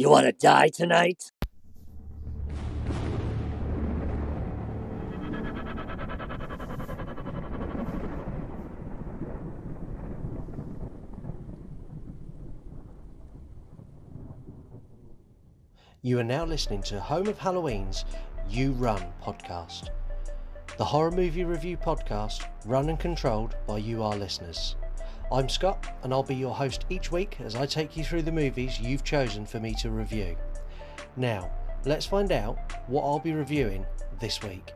[0.00, 1.30] You want to die tonight?
[16.00, 18.06] You are now listening to Home of Halloween's
[18.48, 19.90] You Run podcast,
[20.78, 24.76] the horror movie review podcast run and controlled by you, our listeners.
[25.32, 28.32] I'm Scott, and I'll be your host each week as I take you through the
[28.32, 30.36] movies you've chosen for me to review.
[31.16, 31.52] Now,
[31.84, 33.86] let's find out what I'll be reviewing
[34.18, 34.72] this week.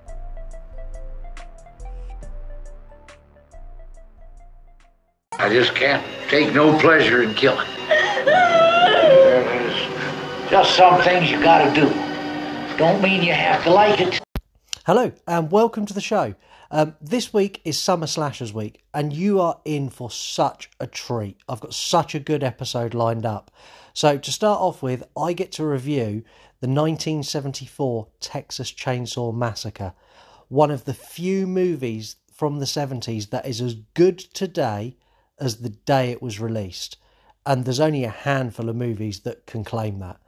[5.33, 7.67] I just can't take no pleasure in killing.
[8.25, 9.75] There's
[10.51, 11.89] just some things you gotta do.
[12.79, 14.21] Don't mean you have to like it.
[14.87, 16.37] Hello, and welcome to the show.
[16.75, 21.37] Um, this week is Summer Slashers Week, and you are in for such a treat.
[21.49, 23.53] I've got such a good episode lined up.
[23.93, 26.25] So, to start off with, I get to review
[26.59, 29.95] the 1974 Texas Chainsaw Massacre,
[30.49, 34.97] one of the few movies from the 70s that is as good today
[35.39, 36.97] as the day it was released.
[37.47, 40.21] And there's only a handful of movies that can claim that.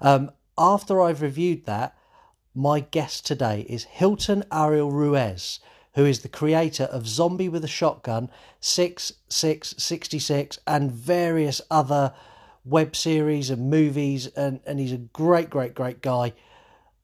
[0.00, 1.94] Um, after I've reviewed that,
[2.54, 5.60] my guest today is Hilton Ariel Ruiz,
[5.94, 12.12] who is the creator of Zombie with a Shotgun, 6666, and various other
[12.64, 14.26] web series and movies.
[14.28, 16.32] And, and he's a great, great, great guy,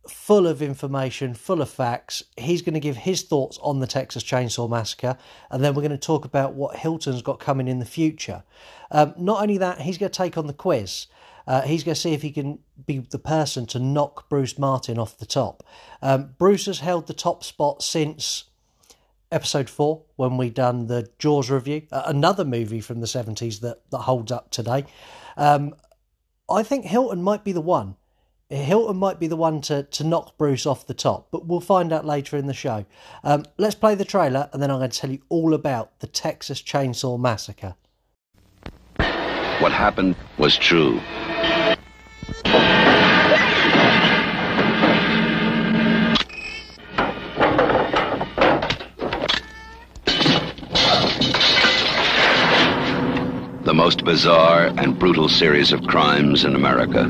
[0.09, 2.23] full of information, full of facts.
[2.37, 5.19] He's going to give his thoughts on the Texas Chainsaw Massacre,
[5.51, 8.45] and then we're going to talk about what Hilton's got coming in the future.
[8.91, 11.07] Um, not only that, he's going to take on the quiz.
[11.47, 14.98] Uh, he's going to see if he can be the person to knock Bruce Martin
[14.98, 15.62] off the top.
[16.03, 18.45] Um, Bruce has held the top spot since
[19.31, 23.91] episode four when we done the Jaws review, uh, another movie from the seventies that
[23.91, 24.85] that holds up today.
[25.37, 25.75] Um,
[26.51, 27.97] I think Hilton might be the one.
[28.49, 31.93] Hilton might be the one to, to knock Bruce off the top, but we'll find
[31.93, 32.87] out later in the show.
[33.25, 36.07] Um, let's play the trailer and then I'm going to tell you all about the
[36.07, 37.75] Texas Chainsaw Massacre.
[39.59, 41.01] What happened was true.
[53.86, 57.08] Most bizarre and brutal series of crimes in America.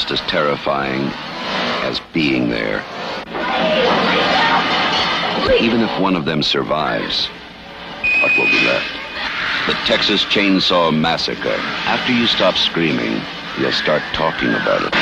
[0.00, 1.02] Just as terrifying
[1.84, 2.82] as being there.
[5.60, 7.26] Even if one of them survives,
[8.22, 8.90] what will be left?
[9.66, 11.56] The Texas Chainsaw Massacre.
[11.84, 13.20] After you stop screaming,
[13.58, 14.94] you'll start talking about it.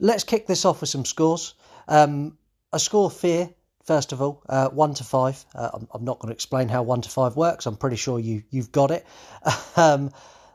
[0.00, 1.54] Let's kick this off with some scores.
[1.88, 2.36] Um,
[2.74, 3.48] a score fear,
[3.84, 5.42] first of all, uh, one to five.
[5.54, 7.64] Uh, I'm, I'm not going to explain how one to five works.
[7.64, 9.06] I'm pretty sure you you've got it.
[9.76, 10.10] Um,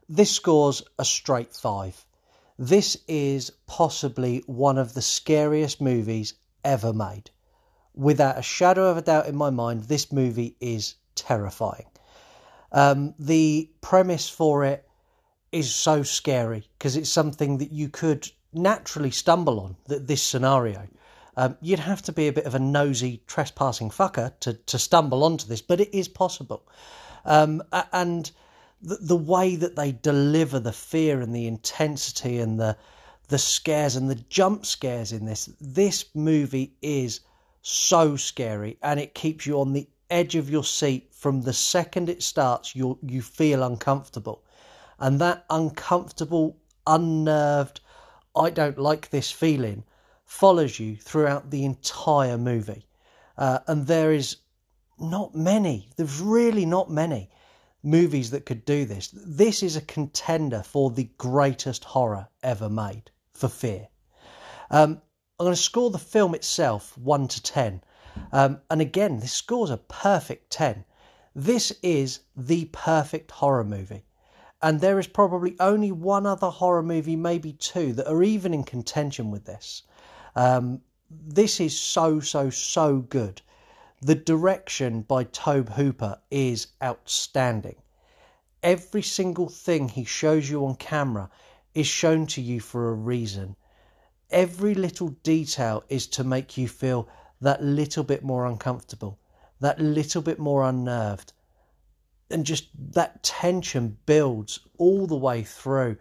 [0.08, 2.06] this score's a straight five.
[2.58, 7.32] This is possibly one of the scariest movies ever made.
[7.94, 11.86] Without a shadow of a doubt in my mind, this movie is terrifying.
[12.72, 14.88] Um, the premise for it
[15.52, 19.78] is so scary because it's something that you could naturally stumble on.
[19.88, 20.88] That this scenario,
[21.38, 25.24] um, you'd have to be a bit of a nosy, trespassing fucker to to stumble
[25.24, 26.68] onto this, but it is possible.
[27.24, 28.30] Um, and
[28.86, 32.78] the, the way that they deliver the fear and the intensity and the
[33.28, 37.22] the scares and the jump scares in this, this movie is
[37.64, 42.08] so scary and it keeps you on the edge of your seat from the second
[42.08, 42.76] it starts.
[42.76, 44.44] You you feel uncomfortable,
[45.00, 46.56] and that uncomfortable,
[46.86, 47.82] unnerved,
[48.36, 49.84] I don't like this feeling
[50.26, 52.86] follows you throughout the entire movie.
[53.38, 54.38] Uh, and there is
[55.00, 57.30] not many, there's really not many
[57.86, 59.10] movies that could do this.
[59.14, 63.88] This is a contender for the greatest horror ever made for fear.
[64.72, 65.02] Um,
[65.40, 67.82] I'm going to score the film itself 1 to 10.
[68.32, 70.86] Um, and again, this score's a perfect 10.
[71.36, 74.06] This is the perfect horror movie.
[74.62, 78.64] And there is probably only one other horror movie, maybe two, that are even in
[78.64, 79.84] contention with this.
[80.36, 83.42] Um, this is so, so, so good.
[84.06, 87.78] The direction by Tobe Hooper is outstanding.
[88.62, 91.32] Every single thing he shows you on camera
[91.74, 93.56] is shown to you for a reason.
[94.30, 97.10] Every little detail is to make you feel
[97.42, 99.18] that little bit more uncomfortable,
[99.60, 101.34] that little bit more unnerved.
[102.30, 105.98] And just that tension builds all the way through.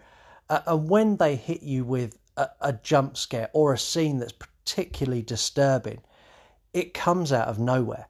[0.50, 4.32] Uh, and when they hit you with a, a jump scare or a scene that's
[4.32, 6.02] particularly disturbing,
[6.74, 8.06] it comes out of nowhere.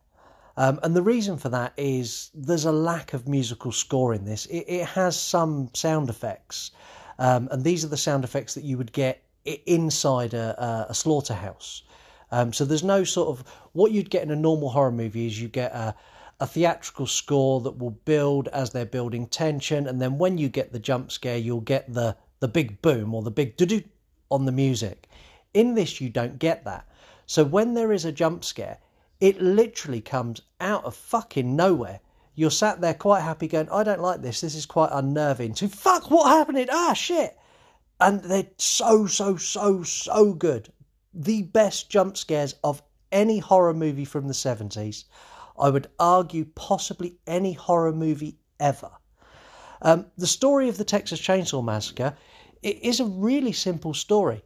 [0.56, 4.46] Um, and the reason for that is there's a lack of musical score in this.
[4.46, 6.70] It, it has some sound effects,
[7.18, 9.22] um, and these are the sound effects that you would get
[9.66, 11.82] inside a, a slaughterhouse.
[12.30, 15.40] Um, so there's no sort of what you'd get in a normal horror movie is
[15.40, 15.94] you get a,
[16.40, 20.72] a theatrical score that will build as they're building tension, and then when you get
[20.72, 23.82] the jump scare, you'll get the the big boom or the big do do
[24.30, 25.08] on the music.
[25.52, 26.88] In this, you don't get that.
[27.26, 28.78] So when there is a jump scare,
[29.20, 32.00] it literally comes out of fucking nowhere.
[32.34, 34.40] You're sat there quite happy going, I don't like this.
[34.40, 35.54] This is quite unnerving.
[35.54, 36.68] To fuck, what happened?
[36.70, 37.38] Ah, shit.
[38.00, 40.72] And they're so, so, so, so good.
[41.12, 42.82] The best jump scares of
[43.12, 45.04] any horror movie from the 70s.
[45.58, 48.90] I would argue possibly any horror movie ever.
[49.80, 52.16] Um, the story of the Texas Chainsaw Massacre
[52.64, 54.42] it is a really simple story.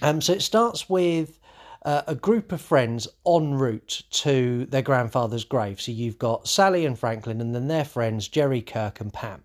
[0.00, 1.38] Um, so it starts with
[1.84, 5.80] uh, a group of friends en route to their grandfather's grave.
[5.80, 9.42] So you've got Sally and Franklin, and then their friends Jerry, Kirk, and Pam.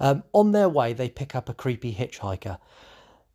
[0.00, 2.58] Um, on their way, they pick up a creepy hitchhiker.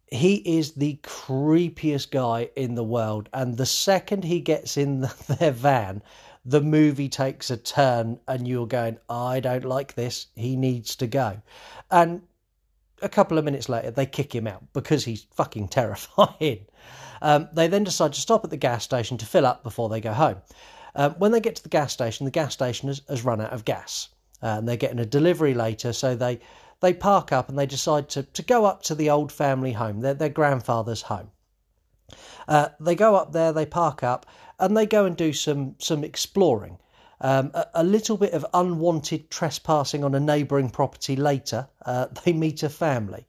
[0.08, 5.36] He is the creepiest guy in the world, and the second he gets in the,
[5.40, 6.02] their van,
[6.44, 10.28] the movie takes a turn, and you're going, I don't like this.
[10.36, 11.42] He needs to go.
[11.90, 12.22] And
[13.02, 16.66] a couple of minutes later, they kick him out because he's fucking terrifying.
[17.22, 20.02] Um, they then decide to stop at the gas station to fill up before they
[20.02, 20.38] go home.
[20.96, 23.54] Um, when they get to the gas station, the gas station has, has run out
[23.54, 24.10] of gas.
[24.44, 26.40] Uh, and they're getting a delivery later, so they,
[26.80, 30.02] they park up and they decide to, to go up to the old family home,
[30.02, 31.30] their, their grandfather's home.
[32.48, 34.26] Uh, they go up there, they park up,
[34.60, 36.78] and they go and do some, some exploring.
[37.22, 42.34] Um, a, a, little bit of unwanted trespassing on a neighbouring property later, uh, they
[42.34, 43.28] meet a family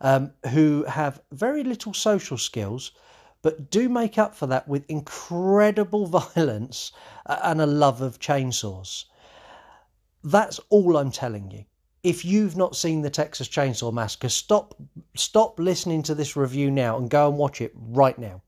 [0.00, 2.92] um, who have very little social skills,
[3.42, 6.92] but do make up for that with incredible violence
[7.26, 9.04] and a love of chainsaws.
[10.24, 11.64] That's all I'm telling you.
[12.02, 14.74] If you've not seen the Texas Chainsaw Massacre, stop
[15.14, 18.42] stop listening to this review now and go and watch it right now.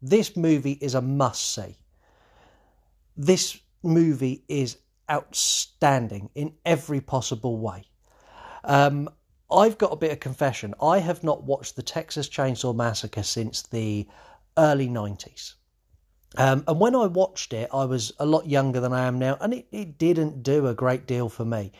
[0.00, 1.78] This movie is a must see.
[3.16, 4.78] This movie is
[5.10, 7.84] outstanding in every possible way.
[8.64, 9.08] Um,
[9.50, 10.74] I've got a bit of confession.
[10.80, 14.08] I have not watched the Texas Chainsaw Massacre since the
[14.56, 15.54] early 90s.
[16.36, 19.36] Um, and when I watched it, I was a lot younger than I am now,
[19.40, 21.72] and it, it didn't do a great deal for me.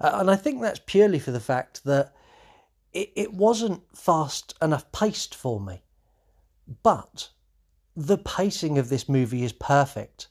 [0.00, 2.12] Uh, and I think that's purely for the fact that
[2.92, 5.82] it, it wasn't fast enough paced for me.
[6.82, 7.30] But
[7.96, 10.28] the pacing of this movie is perfect.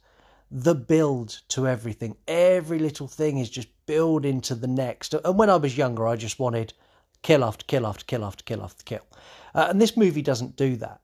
[0.54, 5.14] The build to everything, every little thing is just building to the next.
[5.14, 6.74] And when I was younger, I just wanted
[7.22, 9.08] kill after kill after kill after kill after kill.
[9.56, 11.00] Uh, and this movie doesn't do that.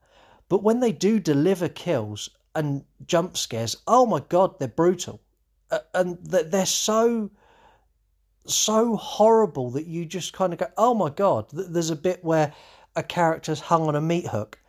[0.50, 5.22] But when they do deliver kills and jump scares, oh my god, they're brutal,
[5.72, 7.30] uh, and they're so
[8.46, 11.48] so horrible that you just kind of go, oh my god.
[11.52, 12.54] There's a bit where
[12.96, 14.60] a character's hung on a meat hook,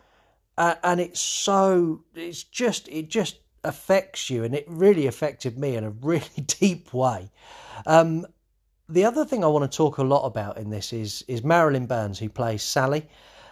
[0.57, 3.39] uh, and it's so it's just it just
[3.69, 7.31] affects you, and it really affected me in a really deep way.
[7.87, 8.27] Um,
[8.89, 11.87] the other thing I want to talk a lot about in this is is Marilyn
[11.87, 13.07] Burns, who plays Sally.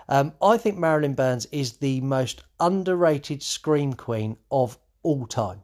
[0.08, 5.62] Um, I think Marilyn Burns is the most underrated scream queen of all time.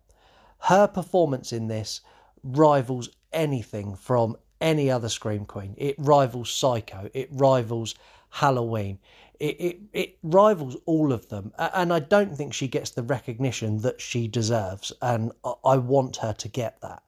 [0.58, 2.00] Her performance in this
[2.44, 5.74] rivals anything from any other scream queen.
[5.78, 7.08] It rivals Psycho.
[7.14, 7.94] It rivals
[8.32, 8.98] Halloween.
[9.38, 11.52] It, it, it rivals all of them.
[11.58, 14.92] And I don't think she gets the recognition that she deserves.
[15.02, 15.32] And
[15.64, 17.02] I want her to get that.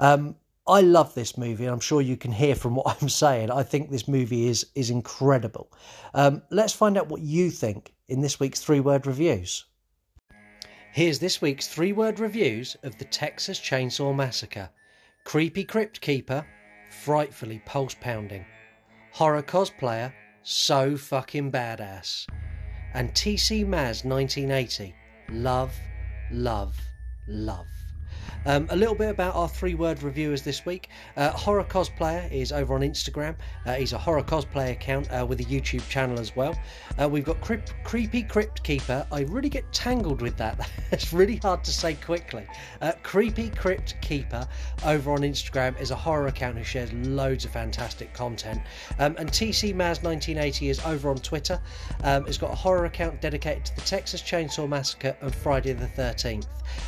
[0.00, 0.34] Um,
[0.66, 3.50] I love this movie, and I'm sure you can hear from what I'm saying.
[3.50, 5.72] I think this movie is is incredible.
[6.12, 9.64] Um, let's find out what you think in this week's three word reviews.
[10.92, 14.70] Here's this week's three word reviews of the Texas Chainsaw Massacre:
[15.24, 16.44] Creepy Crypt Keeper,
[16.90, 18.44] frightfully pulse pounding.
[19.12, 20.12] Horror cosplayer,
[20.48, 22.26] so fucking badass.
[22.94, 24.94] And TC Maz 1980,
[25.28, 25.74] love,
[26.32, 26.74] love,
[27.26, 27.66] love.
[28.48, 30.88] Um, a little bit about our three word reviewers this week.
[31.18, 33.36] Uh, horror Cosplayer is over on Instagram.
[33.66, 36.58] Uh, he's a horror cosplay account uh, with a YouTube channel as well.
[36.98, 37.42] Uh, we've got
[37.84, 39.06] Creepy Crypt Keeper.
[39.12, 40.66] I really get tangled with that.
[40.92, 42.46] it's really hard to say quickly.
[42.80, 44.48] Uh, Creepy Crypt Keeper
[44.86, 48.62] over on Instagram is a horror account who shares loads of fantastic content.
[48.98, 51.60] Um, and TC Maz 1980 is over on Twitter.
[52.02, 55.86] Um, it's got a horror account dedicated to the Texas Chainsaw Massacre and Friday the
[55.86, 56.46] 13th.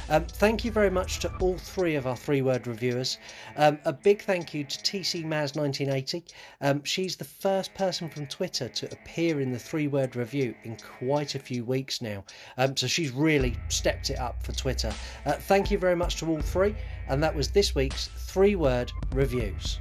[0.09, 3.19] Um, thank you very much to all three of our three word reviewers.
[3.57, 6.25] Um, a big thank you to TC Maz 1980.
[6.61, 10.76] Um, she's the first person from Twitter to appear in the three word review in
[10.76, 12.25] quite a few weeks now.
[12.59, 14.92] Um, so she's really stepped it up for Twitter.
[15.26, 16.75] Uh, thank you very much to all three.
[17.09, 19.80] And that was this week's three word reviews.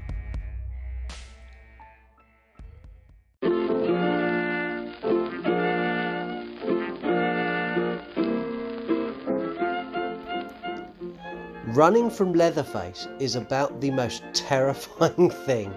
[11.79, 15.73] Running from Leatherface is about the most terrifying thing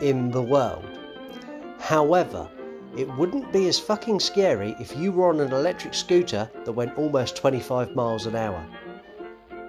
[0.00, 0.84] in the world.
[1.78, 2.48] However,
[2.96, 6.98] it wouldn't be as fucking scary if you were on an electric scooter that went
[6.98, 8.60] almost 25 miles an hour.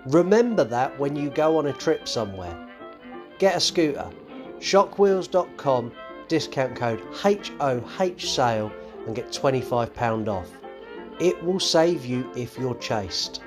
[0.07, 2.57] Remember that when you go on a trip somewhere.
[3.37, 4.09] Get a scooter.
[4.57, 5.91] Shockwheelz.com,
[6.27, 8.71] discount code HOH sale,
[9.05, 10.49] and get £25 off.
[11.19, 13.41] It will save you if you're chased.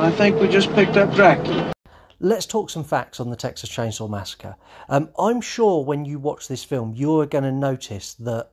[0.00, 1.72] I think we just picked up Dracula.
[2.20, 4.54] Let's talk some facts on the Texas Chainsaw Massacre.
[4.88, 8.52] Um, I'm sure when you watch this film, you're going to notice that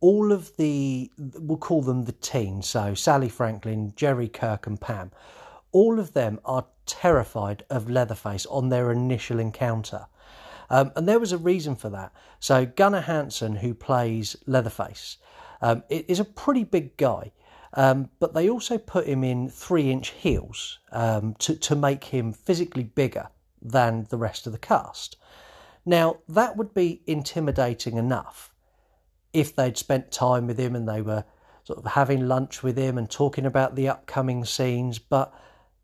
[0.00, 5.12] all of the, we'll call them the teens, so Sally Franklin, Jerry Kirk, and Pam,
[5.70, 10.06] all of them are terrified of Leatherface on their initial encounter.
[10.70, 12.10] Um, and there was a reason for that.
[12.40, 15.18] So, Gunnar Hansen, who plays Leatherface,
[15.60, 17.32] um, is a pretty big guy.
[17.76, 22.32] Um, but they also put him in three inch heels um, to, to make him
[22.32, 23.28] physically bigger
[23.60, 25.16] than the rest of the cast.
[25.84, 28.54] Now, that would be intimidating enough
[29.32, 31.24] if they'd spent time with him and they were
[31.64, 35.34] sort of having lunch with him and talking about the upcoming scenes, but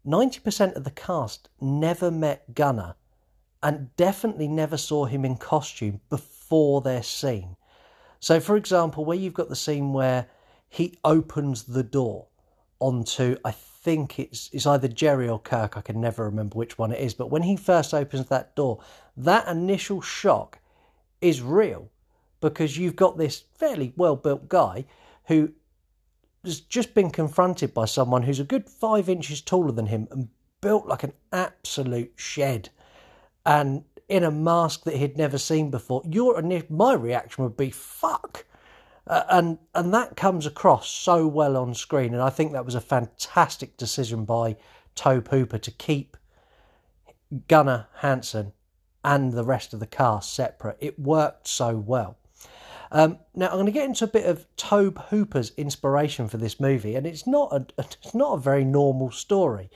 [0.07, 2.95] 90% of the cast never met Gunnar
[3.63, 7.57] and definitely never saw him in costume before their scene.
[8.19, 10.27] So, for example, where you've got the scene where
[10.73, 12.29] he opens the door
[12.81, 16.93] onto I think it's it's either Jerry or Kirk, I can never remember which one
[16.93, 18.83] it is, but when he first opens that door,
[19.15, 20.61] that initial shock
[21.21, 21.91] is real
[22.41, 24.87] because you've got this fairly well built guy
[25.27, 25.53] who
[26.43, 30.31] has just been confronted by someone who's a good five inches taller than him and
[30.63, 32.71] built like an absolute shed
[33.45, 36.01] and in a mask that he'd never seen before.
[36.09, 38.47] Your my reaction would be fuck
[39.07, 42.75] uh, and and that comes across so well on screen, and I think that was
[42.75, 44.57] a fantastic decision by
[44.95, 46.17] Tobe Hooper to keep
[47.49, 48.53] Gunnar Hansen
[49.05, 50.77] and the rest of the cast separate.
[50.81, 52.19] It worked so well.
[52.93, 56.61] Um, now I'm going to get into a bit of Tobe Hooper's inspiration for this
[56.61, 59.71] movie, and it's not a it's not a very normal story.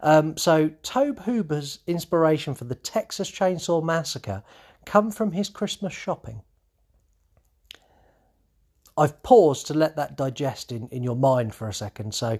[0.00, 4.42] Um, so Tobe Hooper's inspiration for the Texas Chainsaw Massacre
[4.84, 6.42] come from his Christmas shopping.
[8.96, 12.14] I've paused to let that digest in, in your mind for a second.
[12.14, 12.38] So,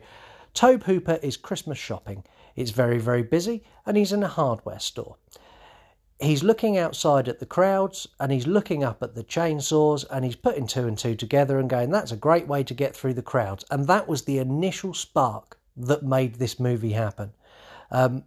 [0.55, 2.25] Tobe Hooper is Christmas shopping.
[2.57, 5.17] It's very, very busy, and he's in a hardware store.
[6.21, 10.37] He's looking outside at the crowds and he's looking up at the chainsaws and he's
[10.37, 13.23] putting two and two together and going, that's a great way to get through the
[13.23, 13.65] crowds.
[13.73, 17.33] And that was the initial spark that made this movie happen.
[17.91, 18.23] Um,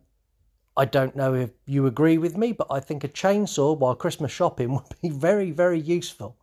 [0.76, 4.32] I don't know if you agree with me, but I think a chainsaw while Christmas
[4.32, 6.38] shopping would be very, very useful.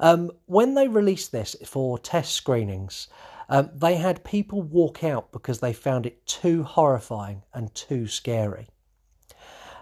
[0.00, 3.08] Um, when they released this for test screenings,
[3.48, 8.68] um, they had people walk out because they found it too horrifying and too scary.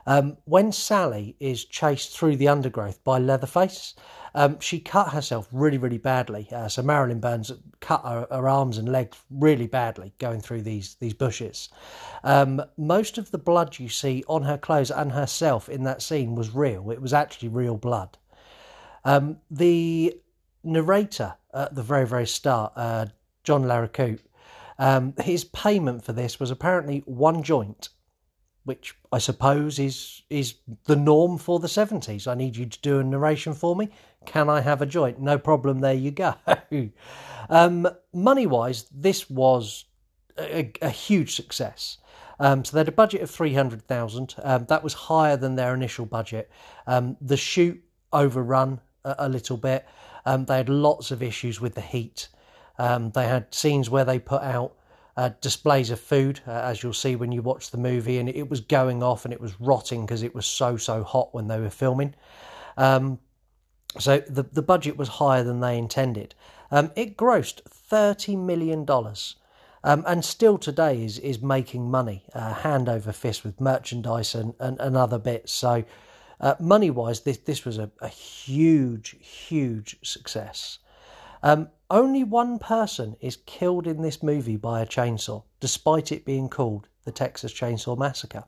[0.06, 3.94] Um, when Sally is chased through the undergrowth by Leatherface,
[4.34, 6.48] um, she cut herself really, really badly.
[6.52, 10.96] Uh, so Marilyn Burns cut her, her, arms and legs really badly going through these
[10.96, 11.68] these bushes.
[12.24, 16.34] Um, most of the blood you see on her clothes and herself in that scene
[16.34, 16.90] was real.
[16.90, 18.18] It was actually real blood.
[19.04, 20.18] Um, the
[20.62, 23.06] narrator at the very, very start, uh,
[23.42, 24.20] John Larroquette,
[24.78, 27.90] um, his payment for this was apparently one joint,
[28.64, 30.54] which I suppose is is
[30.86, 32.26] the norm for the seventies.
[32.26, 33.90] I need you to do a narration for me.
[34.24, 35.20] Can I have a joint?
[35.20, 35.78] No problem.
[35.78, 36.34] There you go.
[37.50, 39.84] um, money wise, this was
[40.38, 41.98] a, a huge success.
[42.40, 44.34] Um, so they had a budget of 300,000.
[44.42, 46.50] Um, that was higher than their initial budget.
[46.86, 47.80] Um, the shoot
[48.12, 49.86] overrun a, little bit.
[50.24, 52.28] Um, they had lots of issues with the heat.
[52.78, 54.74] Um, they had scenes where they put out
[55.16, 58.50] uh, displays of food, uh, as you'll see when you watch the movie, and it
[58.50, 61.60] was going off and it was rotting because it was so so hot when they
[61.60, 62.14] were filming.
[62.76, 63.20] Um,
[63.98, 66.34] so the the budget was higher than they intended.
[66.70, 69.36] Um, it grossed thirty million dollars,
[69.84, 74.54] um, and still today is is making money uh, hand over fist with merchandise and,
[74.58, 75.52] and, and other bits.
[75.52, 75.84] So
[76.40, 80.78] uh, money wise, this this was a, a huge huge success.
[81.42, 86.48] Um, only one person is killed in this movie by a chainsaw, despite it being
[86.48, 88.44] called the Texas Chainsaw Massacre.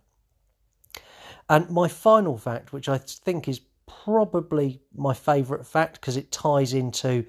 [1.49, 6.73] And my final fact, which I think is probably my favourite fact because it ties
[6.73, 7.25] into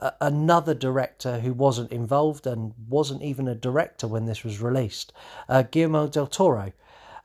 [0.00, 5.12] uh, another director who wasn't involved and wasn't even a director when this was released,
[5.48, 6.72] uh, Guillermo del Toro.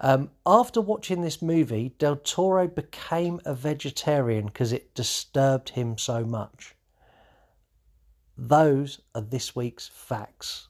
[0.02, 6.24] Um, after watching this movie, Del Toro became a vegetarian because it disturbed him so
[6.24, 6.76] much.
[8.38, 10.70] Those are this week's facts.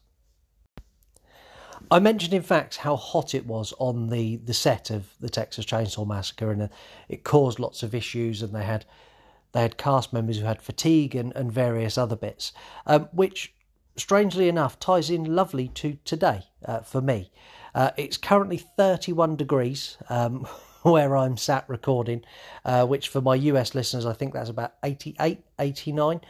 [1.90, 5.64] I mentioned in facts how hot it was on the, the set of the Texas
[5.64, 6.68] Chainsaw Massacre, and uh,
[7.08, 8.42] it caused lots of issues.
[8.42, 8.84] And they had
[9.52, 12.52] they had cast members who had fatigue and, and various other bits,
[12.86, 13.54] um, which
[13.96, 17.30] strangely enough ties in lovely to today uh, for me.
[17.74, 19.96] Uh, it's currently 31 degrees.
[20.08, 20.46] Um,
[20.82, 22.24] where I'm sat recording,
[22.64, 26.20] uh, which for my US listeners, I think that's about 88, 89.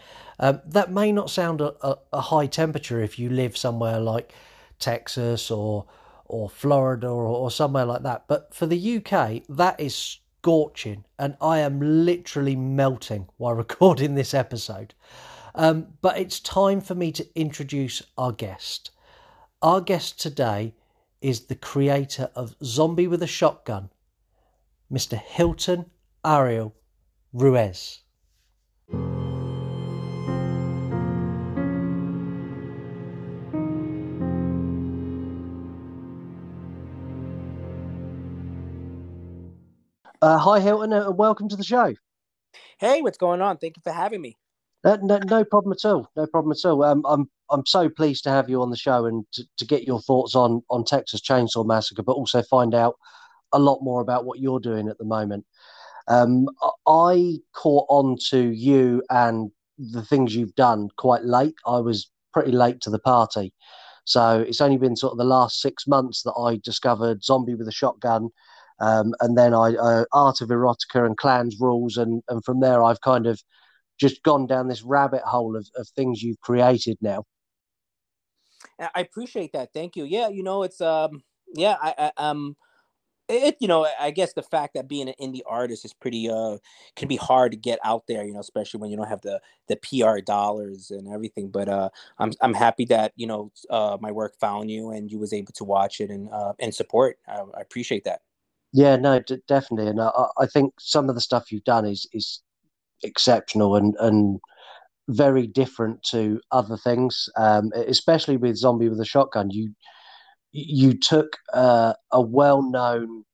[0.40, 4.32] Um, that may not sound a, a, a, high temperature if you live somewhere like
[4.80, 5.86] Texas or
[6.24, 11.36] or Florida or, or somewhere like that, but for the UK, that is scorching, and
[11.40, 14.94] I am literally melting while recording this episode.
[15.56, 18.92] Um, but it's time for me to introduce our guest.
[19.60, 20.74] Our guest today
[21.20, 23.90] is the creator of Zombie with a Shotgun,
[24.90, 25.18] Mr.
[25.18, 25.86] Hilton
[26.24, 26.74] Ariel
[27.32, 28.00] Ruiz.
[40.22, 41.94] Uh, hi, Hilton, and uh, welcome to the show.
[42.78, 43.56] Hey, what's going on?
[43.56, 44.36] Thank you for having me.
[44.84, 46.08] Uh, no, no problem at all.
[46.16, 46.82] No problem at all.
[46.84, 49.84] Um, I'm I'm so pleased to have you on the show and to, to get
[49.84, 52.96] your thoughts on on Texas Chainsaw Massacre, but also find out
[53.52, 55.44] a lot more about what you're doing at the moment.
[56.08, 56.48] Um,
[56.86, 61.54] I caught on to you and the things you've done quite late.
[61.66, 63.52] I was pretty late to the party.
[64.04, 67.68] So it's only been sort of the last six months that I discovered Zombie with
[67.68, 68.30] a Shotgun.
[68.80, 71.96] Um, and then I uh, Art of Erotica and Clans Rules.
[71.96, 73.42] And, and from there, I've kind of
[74.00, 77.24] just gone down this rabbit hole of, of things you've created now.
[78.78, 79.72] I appreciate that.
[79.74, 80.04] Thank you.
[80.04, 81.22] Yeah, you know, it's um,
[81.54, 82.56] yeah, I, I um,
[83.30, 86.58] it you know i guess the fact that being an indie artist is pretty uh
[86.96, 89.40] can be hard to get out there you know especially when you don't have the
[89.68, 94.10] the pr dollars and everything but uh i'm i'm happy that you know uh my
[94.10, 97.38] work found you and you was able to watch it and uh and support i,
[97.56, 98.20] I appreciate that
[98.72, 102.06] yeah no d- definitely and I, I think some of the stuff you've done is
[102.12, 102.42] is
[103.02, 104.40] exceptional and and
[105.08, 109.72] very different to other things um especially with zombie with a shotgun you
[110.52, 113.24] you took uh, a well-known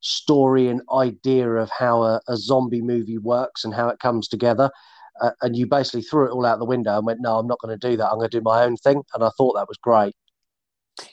[0.00, 4.70] story and idea of how a, a, zombie movie works and how it comes together,
[5.20, 7.58] uh, and you basically threw it all out the window and went, "No, I'm not
[7.60, 8.08] going to do that.
[8.08, 10.14] I'm going to do my own thing." And I thought that was great.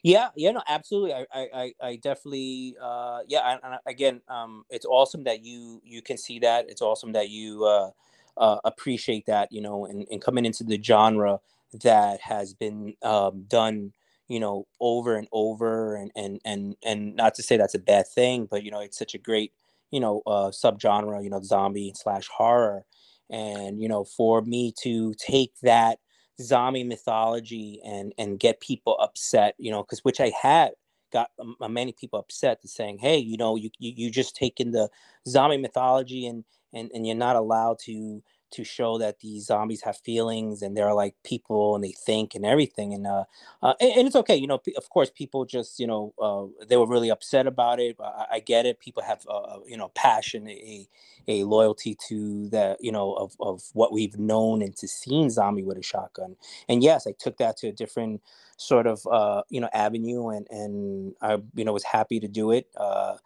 [0.04, 1.14] Yeah, yeah, no, absolutely.
[1.14, 3.58] I, I, I definitely, uh, yeah.
[3.64, 6.70] And, again, um, it's awesome that you you can see that.
[6.70, 7.92] It's awesome that you uh,
[8.38, 9.52] uh, appreciate that.
[9.52, 11.40] You know, and, and coming into the genre
[11.84, 13.94] that has been um, done
[14.30, 18.06] you know over and over and and and and not to say that's a bad
[18.14, 19.54] thing but you know it's such a great
[19.90, 22.84] you know uh subgenre you know zombie slash horror
[23.30, 26.00] and you know for me to take that
[26.42, 30.72] zombie mythology and and get people upset you know because which i had
[31.12, 34.72] got um, many people upset to saying hey you know you, you you just taking
[34.72, 34.90] the
[35.28, 38.22] zombie mythology and and and you're not allowed to
[38.52, 42.46] to show that these zombies have feelings and they're like people and they think and
[42.46, 43.24] everything and uh,
[43.62, 46.78] uh and, and, it's okay you know of course people just you know uh, they
[46.78, 48.80] were really upset about it I, I get it.
[48.80, 50.88] People have uh, uh, you know passion a
[51.28, 55.64] a loyalty to the you know of, of what we've known and to seeing zombie
[55.64, 56.36] with a shotgun.
[56.70, 58.22] And yes I took that to a different
[58.58, 62.52] sort of uh you know avenue and and I you know was happy to do
[62.52, 63.18] it uh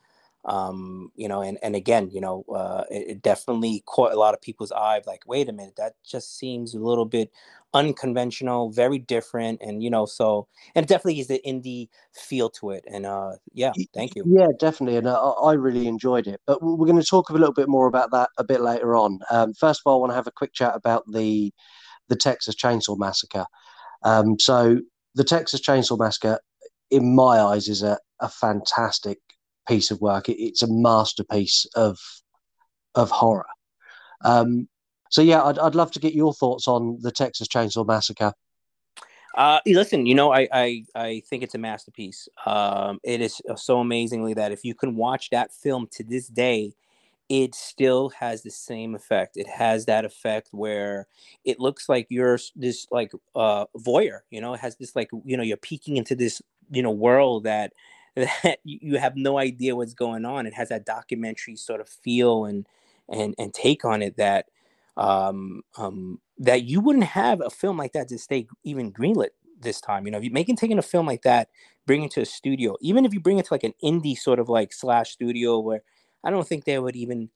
[0.46, 4.34] um, you know, and and again, you know, uh, it, it, definitely caught a lot
[4.34, 5.02] of people's eye.
[5.06, 7.32] Like, wait a minute, that just seems a little bit
[7.74, 12.72] unconventional, very different, and you know, so and it definitely is the indie feel to
[12.72, 12.84] it.
[12.92, 14.24] And uh, yeah, thank you.
[14.26, 16.42] Yeah, definitely, and uh, I really enjoyed it.
[16.48, 19.20] But we're going to talk a little bit more about that a bit later on.
[19.30, 21.54] Um, first of all, I want to have a quick chat about the
[22.10, 23.46] the Texas Chainsaw Massacre.
[24.04, 24.80] Um, so
[25.14, 26.40] the Texas Chainsaw Massacre,
[26.90, 29.20] in my eyes, is a, a fantastic
[29.72, 30.30] piece of work.
[30.30, 31.98] It, it's a masterpiece of
[32.96, 33.52] of horror.
[34.24, 34.68] Um,
[35.10, 38.34] so yeah, I'd, I'd love to get your thoughts on the Texas Chainsaw Massacre.
[39.36, 42.28] Uh, listen, you know, I, I, I think it's a masterpiece.
[42.46, 46.74] Um, it is so amazingly that if you can watch that film to this day,
[47.30, 49.38] it still has the same effect.
[49.38, 51.08] It has that effect where
[51.46, 55.38] it looks like you're this like uh voyeur, you know, it has this like, you
[55.38, 57.72] know, you're peeking into this, you know, world that
[58.16, 60.46] that you have no idea what's going on.
[60.46, 62.68] It has that documentary sort of feel and
[63.10, 64.48] and and take on it that
[64.98, 69.80] um, um, that you wouldn't have a film like that to stay even greenlit this
[69.80, 70.06] time.
[70.06, 71.50] You know, if you making taking a film like that,
[71.86, 74.40] bring it to a studio, even if you bring it to like an indie sort
[74.40, 75.82] of like slash studio where
[76.24, 77.30] I don't think they would even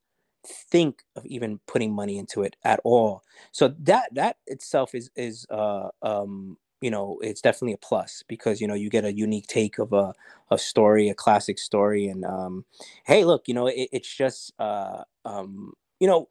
[0.45, 3.23] think of even putting money into it at all.
[3.51, 8.61] So that that itself is is uh um you know it's definitely a plus because
[8.61, 10.13] you know you get a unique take of a,
[10.51, 12.07] a story a classic story.
[12.07, 12.63] And um
[13.05, 16.29] hey look you know it, it's just uh um you know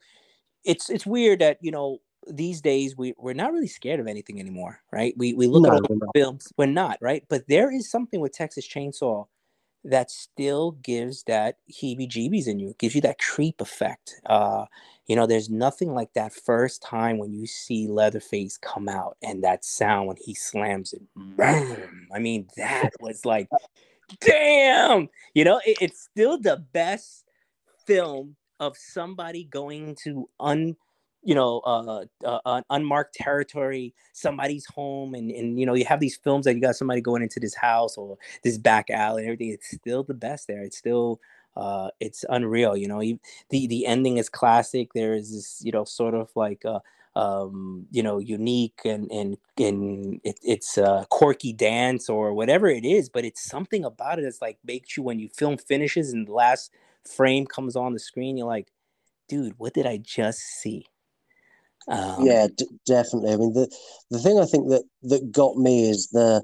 [0.65, 4.39] it's it's weird that you know these days we we're not really scared of anything
[4.39, 5.13] anymore right?
[5.17, 7.25] We we look no, at all the films we're not right?
[7.29, 9.27] But there is something with texas chainsaw
[9.83, 12.71] that still gives that heebie jeebies in you.
[12.71, 14.21] It gives you that creep effect.
[14.25, 14.67] Uh
[15.07, 19.45] you know, there's nothing like that first time when you see Leatherface come out and
[19.45, 21.03] that sound when he slams it.
[21.15, 22.09] Boom.
[22.15, 23.49] I mean, that was like,
[24.21, 25.09] damn.
[25.35, 27.25] You know, it, it's still the best
[27.87, 30.77] film of somebody going to un
[31.23, 36.17] you know uh, uh, unmarked territory somebody's home and and you know you have these
[36.17, 39.51] films that you got somebody going into this house or this back alley and everything
[39.51, 41.19] it's still the best there it's still
[41.57, 42.77] uh, it's unreal.
[42.77, 44.93] You know, the the ending is classic.
[44.93, 46.83] There is this, you know, sort of like a,
[47.19, 52.85] um, you know, unique and and and it, it's a quirky dance or whatever it
[52.85, 56.27] is, but it's something about it that's like makes you when you film finishes and
[56.27, 56.73] the last
[57.07, 58.73] frame comes on the screen, you're like,
[59.29, 60.87] dude, what did I just see?
[61.87, 63.33] Um, yeah, d- definitely.
[63.33, 63.71] I mean, the
[64.11, 66.43] the thing I think that that got me is the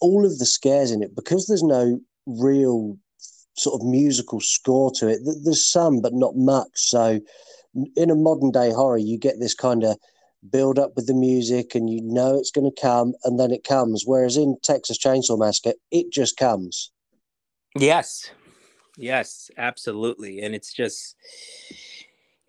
[0.00, 2.98] all of the scares in it because there's no real
[3.56, 5.20] sort of musical score to it.
[5.44, 6.70] There's some, but not much.
[6.74, 7.20] So,
[7.96, 9.96] in a modern day horror, you get this kind of
[10.48, 13.64] build up with the music and you know it's going to come and then it
[13.64, 14.04] comes.
[14.06, 16.90] Whereas in Texas Chainsaw Massacre, it just comes.
[17.76, 18.30] Yes.
[18.96, 20.40] Yes, absolutely.
[20.42, 21.16] And it's just,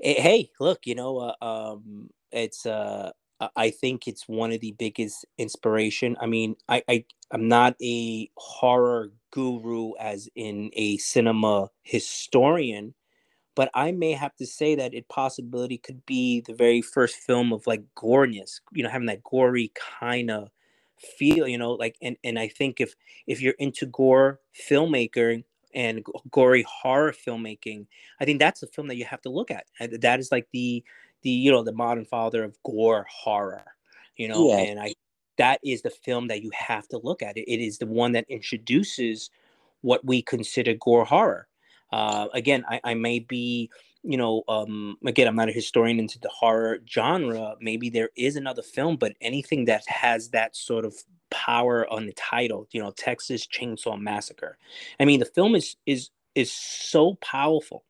[0.04, 3.12] eh, hey, look, you know, uh, um, it's, uh,
[3.56, 6.16] I think it's one of the biggest inspiration.
[6.22, 12.94] I mean, I, I I'm not a horror guru as in a cinema historian,
[13.56, 17.52] but I may have to say that it possibility could be the very first film
[17.54, 20.50] of like goreness, you know, having that gory kind of
[20.98, 22.94] feel, you know, like and and I think if
[23.28, 27.88] if you're into gore filmmaker and gory horror filmmaking,
[28.20, 29.66] I think that's a film that you have to look at.
[30.02, 30.84] That is like the
[31.22, 33.66] the you know the modern father of gore horror,
[34.16, 34.60] you know, yeah.
[34.60, 34.94] and I
[35.38, 37.38] that is the film that you have to look at.
[37.38, 39.30] It, it is the one that introduces
[39.82, 41.48] what we consider gore horror.
[41.92, 43.70] Uh, again, I, I may be,
[44.04, 47.56] you know, um, again, I'm not a historian into the horror genre.
[47.60, 50.96] Maybe there is another film, but anything that has that sort of
[51.32, 54.58] power on the title, you know, Texas Chainsaw Massacre.
[55.00, 57.84] I mean, the film is is is so powerful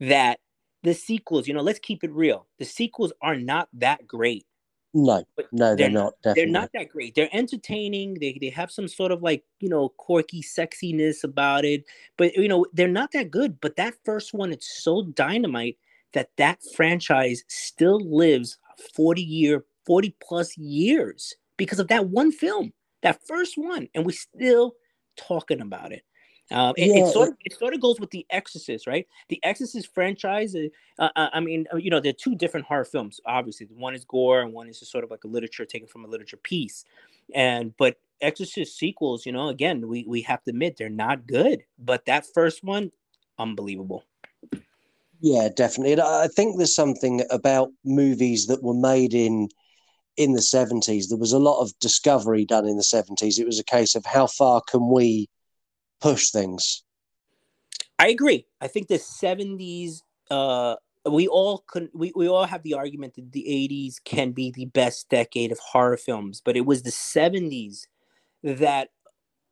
[0.00, 0.40] that
[0.82, 2.46] the sequels, you know, let's keep it real.
[2.58, 4.46] The sequels are not that great.
[4.94, 6.14] No, no, they're, they're not.
[6.22, 6.42] Definitely.
[6.42, 7.14] They're not that great.
[7.14, 8.14] They're entertaining.
[8.14, 11.84] They they have some sort of like you know quirky sexiness about it,
[12.16, 13.60] but you know they're not that good.
[13.60, 15.76] But that first one, it's so dynamite
[16.14, 18.58] that that franchise still lives
[18.94, 24.12] forty year, forty plus years because of that one film, that first one, and we're
[24.12, 24.74] still
[25.16, 26.02] talking about it.
[26.50, 27.04] Um, it, yeah.
[27.04, 29.06] it, sort of it sort of goes with the Exorcist, right?
[29.28, 30.54] The Exorcist franchise.
[30.56, 33.20] Uh, uh, I mean, you know, they're two different horror films.
[33.26, 36.04] Obviously, one is gore, and one is just sort of like a literature taken from
[36.04, 36.84] a literature piece.
[37.34, 41.64] And but Exorcist sequels, you know, again, we we have to admit they're not good.
[41.78, 42.92] But that first one,
[43.38, 44.04] unbelievable.
[45.20, 45.92] Yeah, definitely.
[45.92, 49.48] And I think there's something about movies that were made in
[50.16, 51.08] in the 70s.
[51.08, 53.38] There was a lot of discovery done in the 70s.
[53.38, 55.28] It was a case of how far can we
[56.00, 56.82] push things.
[57.98, 58.46] I agree.
[58.60, 60.76] I think the 70s uh
[61.08, 64.66] we all could we, we all have the argument that the 80s can be the
[64.66, 67.86] best decade of horror films, but it was the 70s
[68.42, 68.90] that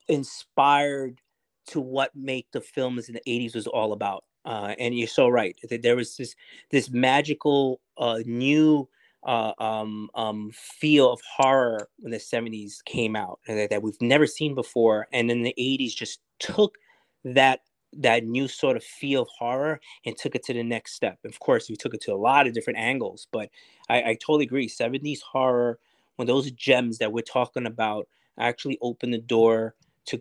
[0.08, 1.20] inspired
[1.68, 4.24] to what make the films in the 80s was all about.
[4.44, 5.58] Uh, and you're so right.
[5.68, 6.36] There was this
[6.70, 8.88] this magical uh, new
[9.24, 14.26] uh, um, um, feel of horror when the 70s came out that, that we've never
[14.26, 16.76] seen before, and then the 80s just took
[17.24, 17.60] that
[17.98, 21.18] that new sort of feel of horror and took it to the next step.
[21.24, 23.48] Of course, we took it to a lot of different angles, but
[23.88, 24.68] I, I totally agree.
[24.68, 25.78] 70s horror,
[26.16, 28.06] when those gems that we're talking about
[28.38, 29.74] actually open the door
[30.06, 30.20] to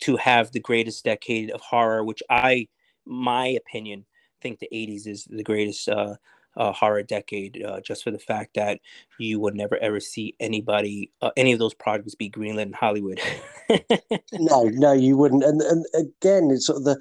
[0.00, 2.68] to have the greatest decade of horror, which I,
[3.06, 4.04] my opinion,
[4.42, 6.16] think the 80s is the greatest uh,
[6.56, 8.80] uh, horror decade, uh, just for the fact that
[9.18, 13.20] you would never ever see anybody, uh, any of those projects be greenlit in Hollywood.
[14.32, 15.44] no, no, you wouldn't.
[15.44, 17.00] And and again, it's sort of the,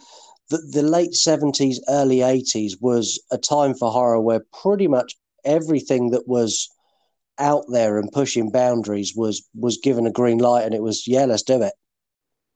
[0.49, 6.11] the the late seventies, early eighties was a time for horror where pretty much everything
[6.11, 6.69] that was
[7.39, 11.25] out there and pushing boundaries was was given a green light, and it was yeah,
[11.25, 11.73] let's do it.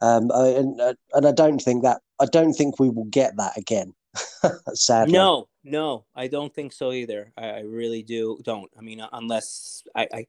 [0.02, 0.80] Um, and
[1.14, 3.94] and I don't think that I don't think we will get that again.
[4.74, 7.32] Sadly, no, no, I don't think so either.
[7.38, 8.72] I, I really do don't.
[8.78, 10.28] I mean, unless I, I,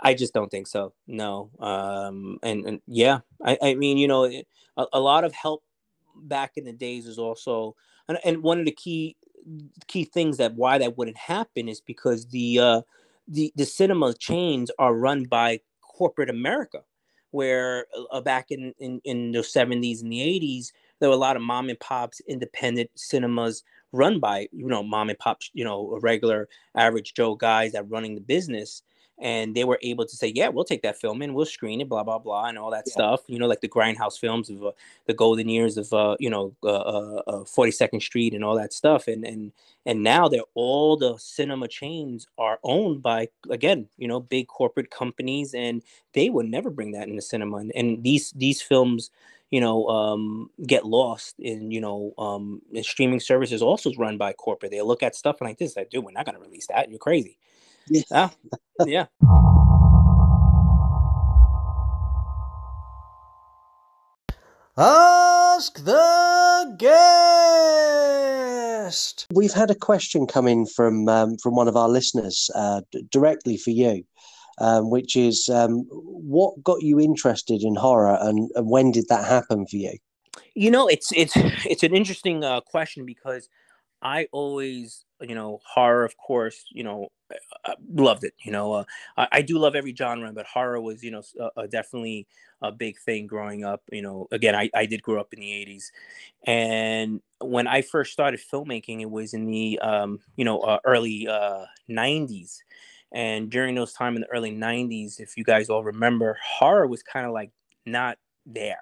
[0.00, 0.92] I just don't think so.
[1.06, 1.50] No.
[1.58, 5.62] Um, and, and yeah, I, I mean, you know, a, a lot of help
[6.14, 7.74] back in the days is also,
[8.08, 9.16] and, and one of the key
[9.86, 12.80] key things that why that wouldn't happen is because the uh,
[13.26, 16.82] the the cinema chains are run by corporate America,
[17.30, 21.36] where uh, back in, in in the seventies and the eighties, there were a lot
[21.36, 25.98] of mom and pops independent cinemas run by you know mom and pop you know
[26.02, 28.82] regular average joe guys that running the business.
[29.20, 31.88] And they were able to say yeah we'll take that film and we'll screen it
[31.88, 32.92] blah blah blah and all that yeah.
[32.92, 34.70] stuff you know like the grindhouse films of uh,
[35.06, 38.72] the golden years of uh, you know uh, uh, 42nd uh, street and all that
[38.72, 39.08] stuff.
[39.08, 39.50] And and
[39.86, 44.92] and now they're all the cinema chains are owned by again you know big corporate
[44.92, 45.82] companies and
[46.12, 47.56] they would never bring that in the cinema.
[47.56, 49.10] And, and these these films
[49.50, 54.72] you know, um, get lost in, you know, um, streaming services also run by corporate.
[54.72, 56.90] They look at stuff like this, like, dude, we're not going to release that.
[56.90, 57.38] You're crazy.
[57.88, 58.28] Yeah.
[58.84, 59.06] yeah.
[64.76, 66.76] Ask the
[68.88, 69.26] guest.
[69.32, 73.04] We've had a question come in from um, from one of our listeners uh, d-
[73.10, 74.04] directly for you
[74.60, 79.24] um, which is um, what got you interested in horror and, and, when did that
[79.26, 79.96] happen for you?
[80.54, 83.48] You know, it's it's it's an interesting uh, question because
[84.02, 87.08] I always, you know, horror, of course, you know,
[87.64, 88.34] I loved it.
[88.44, 88.84] You know, uh,
[89.16, 91.22] I, I, do love every genre, but horror was, you know,
[91.56, 92.26] uh, definitely
[92.62, 93.82] a big thing growing up.
[93.90, 95.86] You know, again, I, I did grow up in the 80s.
[96.46, 101.26] And when I first started filmmaking, it was in the, um, you know, uh, early
[101.90, 102.58] 90s.
[103.12, 107.02] And during those time in the early 90s, if you guys all remember, horror was
[107.02, 107.50] kind of like
[107.86, 108.80] not there.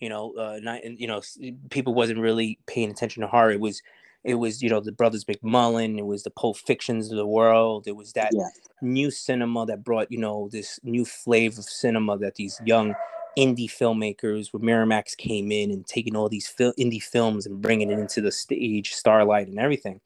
[0.00, 1.22] You know, uh, not you know,
[1.70, 3.52] people wasn't really paying attention to horror.
[3.52, 3.82] It was,
[4.24, 5.98] it was you know the brothers McMullen.
[5.98, 7.86] It was the Pulp Fictions of the world.
[7.86, 8.48] It was that yeah.
[8.82, 12.94] new cinema that brought you know this new flavor of cinema that these young
[13.38, 17.90] indie filmmakers with Miramax came in and taking all these fil- indie films and bringing
[17.90, 20.00] it into the stage, Starlight and everything.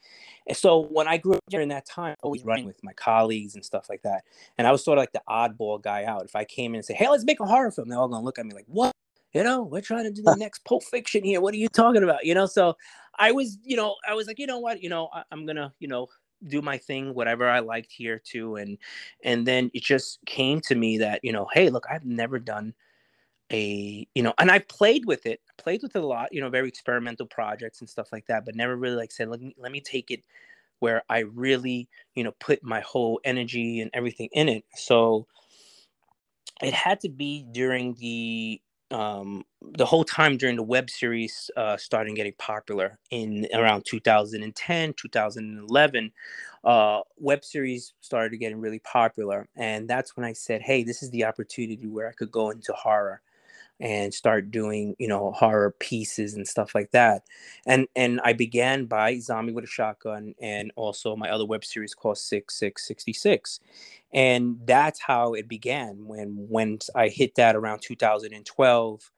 [0.47, 3.65] And so when I grew up during that time, always running with my colleagues and
[3.65, 4.25] stuff like that.
[4.59, 6.25] And I was sort of like the oddball guy out.
[6.25, 8.25] If I came in and say, hey, let's make a horror film, they're all gonna
[8.25, 8.93] look at me like, what?
[9.33, 11.41] You know, we're trying to do the next Pulp Fiction here.
[11.41, 12.25] What are you talking about?
[12.25, 12.77] You know, so
[13.19, 15.73] I was, you know, I was like, you know what, you know, I, I'm gonna,
[15.79, 16.09] you know,
[16.47, 18.79] do my thing whatever i liked here too and
[19.25, 22.73] and then it just came to me that you know hey look i've never done
[23.53, 26.49] a you know and i played with it played with it a lot you know
[26.49, 29.73] very experimental projects and stuff like that but never really like said let me let
[29.73, 30.23] me take it
[30.79, 34.65] where i really you know put my whole energy and everything in it.
[34.75, 35.27] So
[36.63, 38.61] it had to be during the
[38.91, 44.95] um the whole time during the web series uh starting getting popular in around 2010
[44.95, 46.13] 2011
[46.65, 51.11] uh web series started getting really popular and that's when i said hey this is
[51.11, 53.23] the opportunity where i could go into horror
[53.81, 57.23] and start doing you know horror pieces and stuff like that
[57.67, 61.95] and and i began by zombie with a shotgun and also my other web series
[61.95, 63.61] called 6666
[64.13, 69.11] and that's how it began when when i hit that around 2012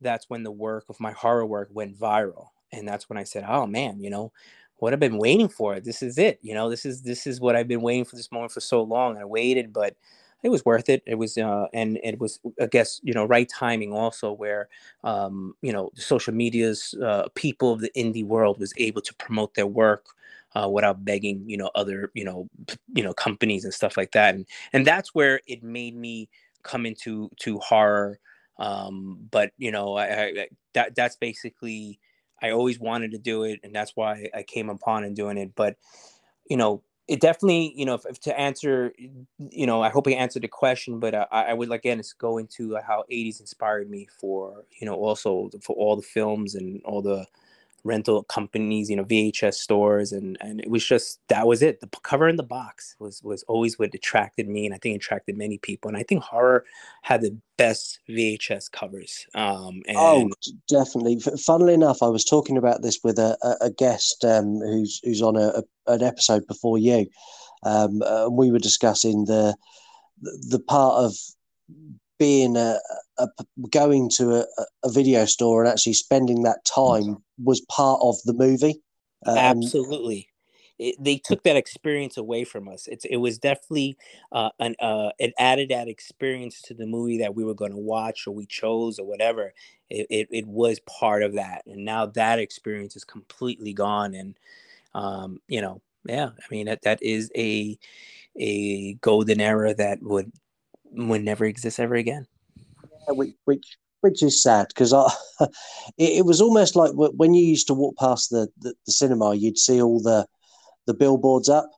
[0.00, 3.44] that's when the work of my horror work went viral and that's when i said
[3.48, 4.32] oh man you know
[4.78, 7.56] what i've been waiting for this is it you know this is this is what
[7.56, 9.96] i've been waiting for this moment for so long i waited but
[10.44, 11.02] it was worth it.
[11.06, 14.68] It was, uh, and it was, I guess, you know, right timing also where,
[15.02, 19.54] um, you know, social media's uh, people of the indie world was able to promote
[19.54, 20.06] their work
[20.54, 22.48] uh, without begging, you know, other, you know,
[22.94, 24.34] you know, companies and stuff like that.
[24.34, 26.28] And and that's where it made me
[26.62, 28.20] come into to horror.
[28.58, 31.98] Um, but you know, I, I that that's basically
[32.42, 35.54] I always wanted to do it, and that's why I came upon and doing it.
[35.56, 35.76] But
[36.48, 38.92] you know, it definitely, you know, if, if to answer,
[39.38, 42.38] you know, I hope I answered the question, but uh, I, I would again go
[42.38, 47.02] into how '80s inspired me for, you know, also for all the films and all
[47.02, 47.26] the
[47.84, 51.80] rental companies, you know, VHS stores, and and it was just that was it.
[51.80, 55.36] The cover in the box was was always what attracted me, and I think attracted
[55.36, 55.88] many people.
[55.88, 56.64] And I think horror
[57.02, 59.26] had the best VHS covers.
[59.34, 60.30] Um, oh,
[60.68, 61.20] definitely.
[61.44, 65.22] Funnily enough, I was talking about this with a, a, a guest um, who's who's
[65.22, 67.06] on a, a, an episode before you,
[67.62, 69.54] um, uh, and we were discussing the
[70.20, 71.14] the part of
[72.18, 72.78] being a,
[73.18, 73.28] a
[73.70, 74.46] going to a,
[74.84, 78.80] a video store and actually spending that time was part of the movie.
[79.26, 80.28] Um, absolutely.
[80.78, 82.88] It, they took that experience away from us.
[82.88, 83.96] It's it was definitely
[84.32, 87.78] uh, an uh, it added that experience to the movie that we were going to
[87.78, 89.52] watch or we chose or whatever.
[89.88, 94.14] It, it it was part of that, and now that experience is completely gone.
[94.14, 94.34] And
[94.94, 97.78] um, you know, yeah, I mean that that is a
[98.36, 100.32] a golden era that would
[100.94, 102.26] would never exist ever again.
[103.08, 103.64] which which,
[104.00, 105.08] which is sad because I
[105.98, 109.34] it, it was almost like when you used to walk past the, the, the cinema,
[109.34, 110.26] you'd see all the
[110.86, 111.68] the billboards up.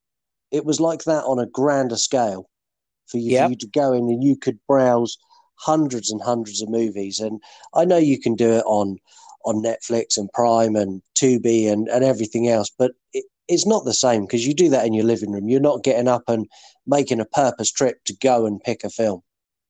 [0.51, 2.49] It was like that on a grander scale
[3.07, 3.45] for you, Yep.
[3.47, 5.17] for you to go in and you could browse
[5.59, 7.19] hundreds and hundreds of movies.
[7.21, 7.41] And
[7.75, 8.99] I know you can do it on
[9.45, 13.95] on Netflix and Prime and Tubi and, and everything else, but it, it's not the
[13.95, 15.49] same because you do that in your living room.
[15.49, 16.47] You're not getting up and
[16.87, 19.23] making a purpose trip to go and pick a film.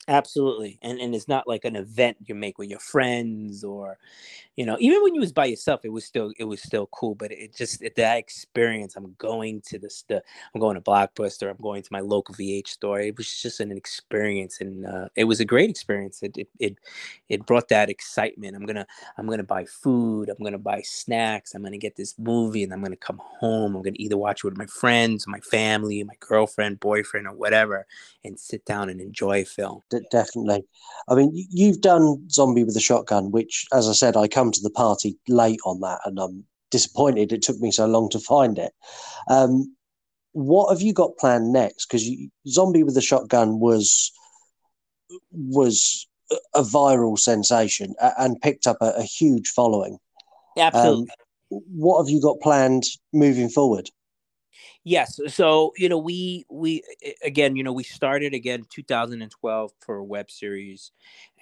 [0.09, 0.79] Absolutely.
[0.83, 3.99] And and it's not like an event you make with your friends or
[4.57, 7.15] you know, even when you was by yourself, it was still it was still cool.
[7.17, 10.23] But it just it, that experience, I'm going to the
[10.55, 13.01] I'm going to Blockbuster, I'm going to my local VH store.
[13.01, 16.23] It was just an experience and uh, it was a great experience.
[16.23, 16.79] It, it it
[17.29, 18.57] it brought that excitement.
[18.57, 18.87] I'm gonna
[19.19, 22.83] I'm gonna buy food, I'm gonna buy snacks, I'm gonna get this movie and I'm
[22.83, 23.75] gonna come home.
[23.77, 27.87] I'm gonna either watch it with my friends, my family, my girlfriend, boyfriend, or whatever,
[28.25, 29.83] and sit down and enjoy a film.
[30.01, 30.65] D- definitely.
[31.09, 34.61] I mean, you've done Zombie with a Shotgun, which, as I said, I come to
[34.63, 38.59] the party late on that, and I'm disappointed it took me so long to find
[38.59, 38.73] it.
[39.29, 39.77] Um,
[40.33, 41.87] what have you got planned next?
[41.87, 42.07] Because
[42.49, 44.13] Zombie with a Shotgun was
[45.33, 46.07] was
[46.55, 49.99] a viral sensation and picked up a, a huge following.
[50.59, 51.07] Absolutely.
[51.49, 53.89] What have you got planned moving forward?
[54.89, 55.19] Yes.
[55.35, 56.85] So, you know, we we
[57.25, 60.93] again, you know, we started again 2012 for a web series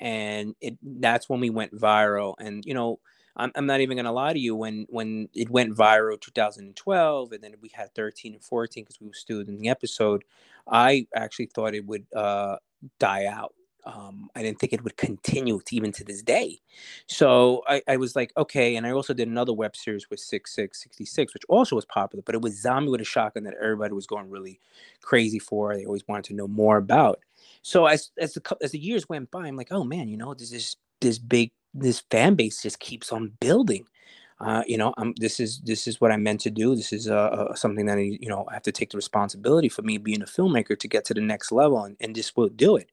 [0.00, 3.00] and it that's when we went viral and you know,
[3.36, 7.32] I'm I'm not even going to lie to you when when it went viral 2012
[7.32, 10.24] and then we had 13 and 14 cuz we were still in the episode,
[10.66, 12.56] I actually thought it would uh
[12.98, 13.54] die out.
[13.86, 16.60] Um, I didn't think it would continue to even to this day.
[17.06, 18.76] So I, I was like, okay.
[18.76, 22.40] And I also did another web series with 6666, which also was popular, but it
[22.40, 24.58] was Zombie with a Shotgun that everybody was going really
[25.02, 25.76] crazy for.
[25.76, 27.20] They always wanted to know more about.
[27.62, 30.34] So as as the as the years went by, I'm like, oh man, you know,
[30.34, 33.86] there's this this big this fan base just keeps on building.
[34.40, 36.74] Uh, you know, I'm this is this is what I'm meant to do.
[36.74, 39.68] This is uh, uh, something that I, you know I have to take the responsibility
[39.68, 42.48] for me being a filmmaker to get to the next level, and, and this will
[42.48, 42.90] do it.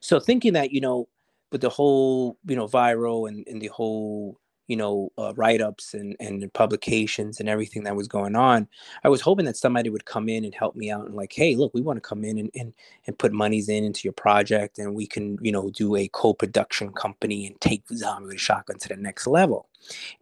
[0.00, 1.08] So thinking that you know,
[1.52, 6.14] with the whole you know viral and, and the whole you know uh, write-ups and
[6.20, 8.68] and publications and everything that was going on
[9.02, 11.56] i was hoping that somebody would come in and help me out and like hey
[11.56, 12.72] look we want to come in and, and
[13.06, 16.92] and put monies in into your project and we can you know do a co-production
[16.92, 19.68] company and take zombie with shotgun to the next level.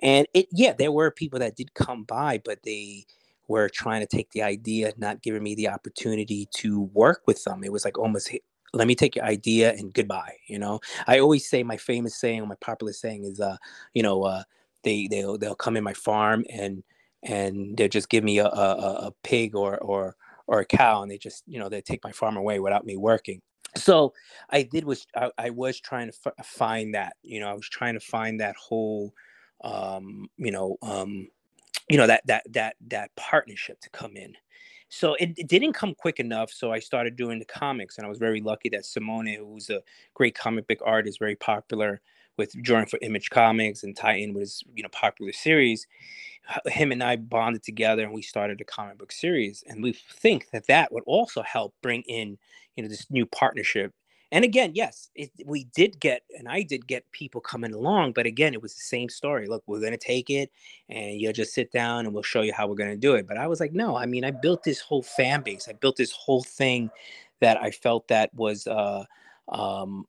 [0.01, 3.07] And it yeah there were people that did come by but they
[3.49, 7.63] were trying to take the idea not giving me the opportunity to work with them.
[7.65, 8.41] It was like almost "Hey,
[8.73, 10.81] let me take your idea and goodbye you know?
[11.07, 13.57] I always say my famous saying my popular saying is uh
[13.95, 14.43] you know uh
[14.83, 16.83] they they'll they'll come in my farm and
[17.23, 21.11] and they'll just give me a a, a pig or or or a cow and
[21.11, 23.43] they just you know they take my farm away without me working.
[23.77, 24.15] So
[24.51, 27.69] i did was i, I was trying to f- find that you know i was
[27.69, 29.13] trying to find that whole
[29.63, 31.29] um you know um
[31.89, 34.35] you know that that that that partnership to come in
[34.89, 38.09] so it, it didn't come quick enough so i started doing the comics and i
[38.09, 39.81] was very lucky that simone who's a
[40.15, 42.01] great comic book artist very popular
[42.37, 45.87] with drawing for image comics and tie in with his you know popular series
[46.67, 49.65] him and I bonded together and we started a comic book series.
[49.67, 52.39] And we think that that would also help bring in,
[52.77, 53.93] you know, this new partnership.
[54.33, 58.27] And again, yes, it, we did get, and I did get people coming along, but
[58.27, 59.47] again, it was the same story.
[59.47, 60.51] Look, we're going to take it
[60.89, 63.27] and you'll just sit down and we'll show you how we're going to do it.
[63.29, 65.69] But I was like, no, I mean, I built this whole fan base.
[65.69, 66.91] I built this whole thing
[67.41, 69.05] that I felt that was, uh,
[69.49, 70.07] um,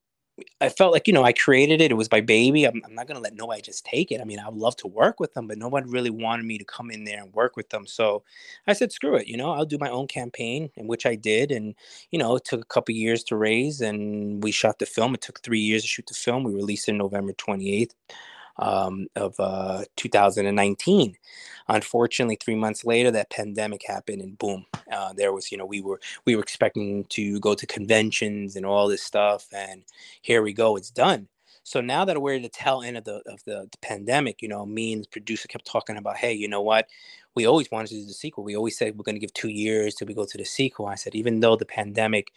[0.62, 1.92] I felt like, you know, I created it.
[1.92, 2.66] It was my baby.
[2.66, 4.22] I'm, I'm not going to let nobody just take it.
[4.22, 6.66] I mean, I would love to work with them, but nobody really wanted me to
[6.66, 7.88] come in there and work with them.
[7.88, 8.24] So
[8.68, 9.28] I said, screw it.
[9.28, 11.52] You know, I'll do my own campaign, and which I did.
[11.52, 11.74] And,
[12.12, 15.16] you know, it took a couple years to raise, and we shot the film.
[15.16, 16.44] It took three years to shoot the film.
[16.44, 17.92] We released it November 28th
[18.60, 21.18] um, of uh, 2019.
[21.70, 25.82] Unfortunately, three months later, that pandemic happened, and boom, uh, there was you know we
[25.82, 29.84] were we were expecting to go to conventions and all this stuff, and
[30.22, 31.28] here we go, it's done.
[31.64, 34.48] So now that we're at the tail end of the of the, the pandemic, you
[34.48, 36.88] know, me and the producer kept talking about, hey, you know what?
[37.36, 38.46] We always wanted to do the sequel.
[38.46, 40.88] We always said we're going to give two years till we go to the sequel.
[40.88, 42.30] I said, even though the pandemic,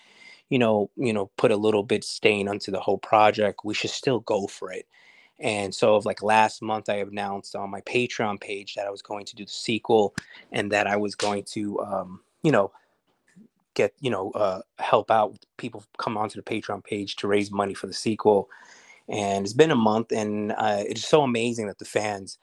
[0.51, 3.91] you know, you know, put a little bit stain onto the whole project, we should
[3.91, 4.87] still go for it.
[5.41, 9.25] And so, like last month, I announced on my Patreon page that I was going
[9.27, 10.15] to do the sequel
[10.53, 12.73] and that I was going to, um, you know,
[13.75, 17.75] get, you know, uh, help out people come onto the Patreon page to raise money
[17.75, 18.49] for the sequel.
[19.09, 22.39] And it's been a month, and uh, it's so amazing that the fans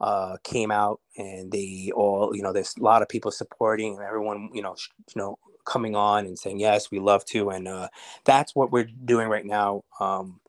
[0.00, 4.02] uh, came out and they all, you know, there's a lot of people supporting and
[4.04, 4.74] everyone, you know,
[5.14, 7.88] you know, coming on and saying yes, we love to, and uh,
[8.24, 9.84] that's what we're doing right now.
[10.00, 10.39] Um,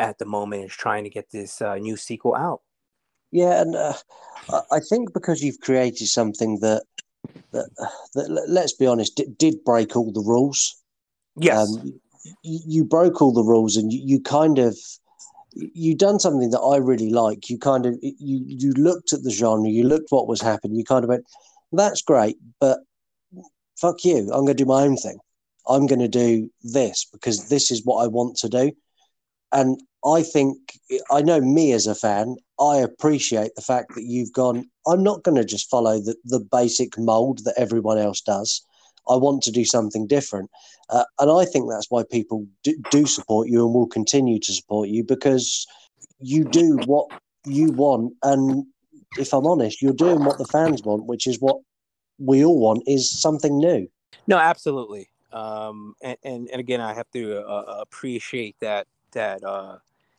[0.00, 2.62] at the moment is trying to get this uh, new sequel out.
[3.30, 3.92] Yeah, and uh,
[4.72, 6.82] I think because you've created something that
[7.52, 7.68] that,
[8.14, 10.82] that let's be honest, did, did break all the rules.
[11.36, 12.00] Yes, um,
[12.42, 14.76] you, you, broke all the rules, and you, you kind of
[15.52, 17.48] you done something that I really like.
[17.48, 20.84] You kind of you you looked at the genre, you looked what was happening, you
[20.84, 21.24] kind of went,
[21.72, 22.80] "That's great," but
[23.76, 25.18] fuck you, I'm going to do my own thing.
[25.68, 28.72] I'm going to do this because this is what I want to do.
[29.52, 30.78] And I think,
[31.10, 35.22] I know me as a fan, I appreciate the fact that you've gone, I'm not
[35.22, 38.64] going to just follow the, the basic mold that everyone else does.
[39.08, 40.50] I want to do something different.
[40.88, 44.52] Uh, and I think that's why people do, do support you and will continue to
[44.52, 45.66] support you because
[46.20, 47.08] you do what
[47.44, 48.14] you want.
[48.22, 48.66] And
[49.18, 51.58] if I'm honest, you're doing what the fans want, which is what
[52.18, 53.88] we all want, is something new.
[54.26, 55.08] No, absolutely.
[55.32, 59.78] Um, and, and, and again, I have to uh, appreciate that that uh,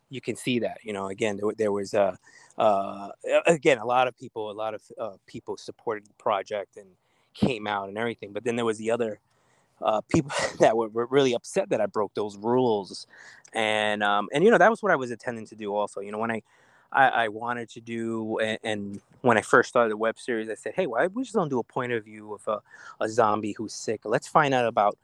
[0.10, 0.78] you can see that.
[0.84, 2.16] You know, again, there, there was uh,
[2.58, 3.10] uh,
[3.48, 6.88] again a lot of people, a lot of uh, people supported the project and
[7.34, 8.32] came out and everything.
[8.32, 9.20] But then there was the other
[9.82, 13.08] uh, people that were, were, really upset that I broke those rules,
[13.54, 15.74] and um, and you know that was what I was intending to do.
[15.74, 16.42] Also, you know, when I
[16.92, 20.56] I, I wanted to do, and, and, when I first started the web series, I
[20.56, 23.52] said, hey, why we just don't do a point of view of a, a zombie
[23.52, 24.02] who's sick?
[24.04, 24.98] Let's find out about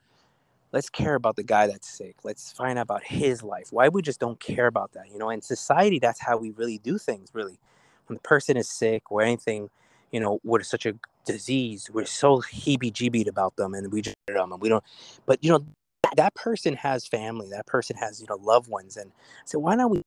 [0.72, 2.16] let's care about the guy that's sick.
[2.24, 3.68] Let's find out about his life.
[3.72, 5.30] Why we just don't care about that you know?
[5.30, 7.58] In society that's how we really do things really.
[8.06, 9.70] When the person is sick or anything
[10.12, 10.94] you know with such a
[11.26, 14.82] disease we're so heebie-jeebied about them and we just and we don't
[15.26, 15.58] but you know
[16.02, 17.48] that, that person has family.
[17.50, 18.96] That person has you know loved ones.
[18.96, 19.12] And
[19.44, 20.02] so why not we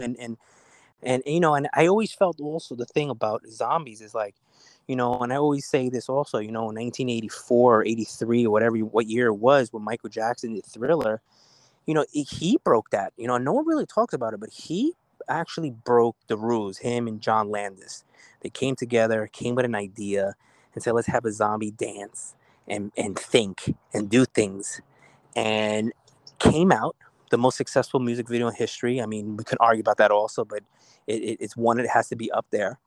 [0.00, 0.36] and and
[1.02, 4.34] and you know and i always felt also the thing about zombies is like
[4.88, 8.50] you know, and I always say this also, you know, in 1984 or 83 or
[8.50, 11.22] whatever, what year it was when Michael Jackson did Thriller,
[11.86, 13.12] you know, he broke that.
[13.16, 14.94] You know, no one really talks about it, but he
[15.28, 18.04] actually broke the rules, him and John Landis.
[18.42, 20.34] They came together, came with an idea,
[20.74, 22.34] and said, let's have a zombie dance
[22.68, 24.80] and, and think and do things.
[25.34, 25.92] And
[26.38, 26.96] came out
[27.30, 29.00] the most successful music video in history.
[29.00, 30.60] I mean, we could argue about that also, but
[31.06, 32.78] it, it, it's one that has to be up there.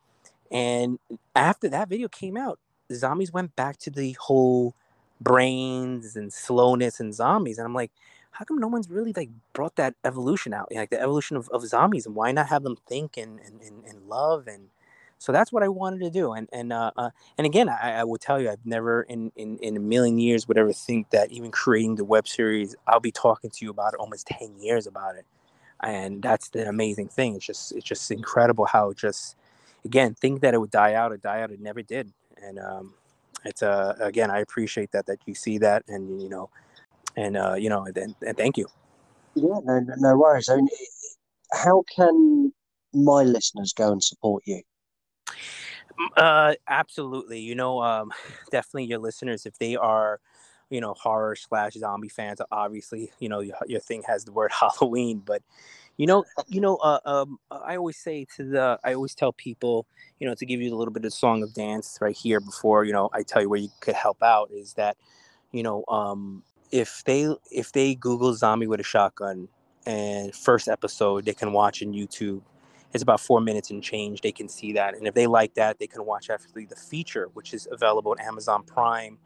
[0.52, 1.00] And
[1.36, 2.60] after that video came out,
[2.92, 4.76] zombies went back to the whole
[5.22, 7.58] brains and slowness and zombies.
[7.58, 7.92] And I'm like,
[8.32, 10.70] how come no one's really like brought that evolution out?
[10.74, 13.86] Like the evolution of, of zombies and why not have them think and, and, and,
[13.86, 14.70] and love and
[15.20, 16.34] so that's what I wanted to do.
[16.34, 19.58] And and uh, uh, and again, I, I will tell you, I've never in, in
[19.60, 23.12] in a million years would ever think that even creating the web series, I'll be
[23.12, 25.26] talking to you about it almost ten years about it.
[25.82, 27.36] And that's the amazing thing.
[27.36, 29.36] It's just it's just incredible how just
[29.86, 32.12] again, think that it would die out, it die out, it never did.
[32.42, 32.94] And um,
[33.46, 36.50] it's uh, again, I appreciate that that you see that, and you know,
[37.16, 38.68] and uh, you know, and, and thank you.
[39.36, 40.50] Yeah, no, no worries.
[40.50, 40.68] I mean,
[41.54, 42.54] how can
[42.94, 44.62] my listeners go and support you?
[46.16, 47.40] Uh, absolutely.
[47.40, 48.12] You know, um,
[48.52, 50.20] definitely your listeners, if they are,
[50.70, 54.52] you know, horror slash zombie fans, obviously, you know, your, your thing has the word
[54.60, 55.42] Halloween, but
[56.00, 56.78] You know, you know.
[56.78, 59.86] Uh, um, I always say to the, I always tell people,
[60.20, 62.86] you know, to give you a little bit of song of dance right here before,
[62.86, 64.96] you know, I tell you where you could help out is that,
[65.52, 66.42] you know, um,
[66.72, 69.50] if they if they Google zombie with a shotgun
[69.86, 72.42] and first episode, they can watch in YouTube.
[72.94, 74.22] It's about four minutes and change.
[74.22, 77.30] They can see that, and if they like that, they can watch actually the feature,
[77.34, 79.18] which is available on Amazon Prime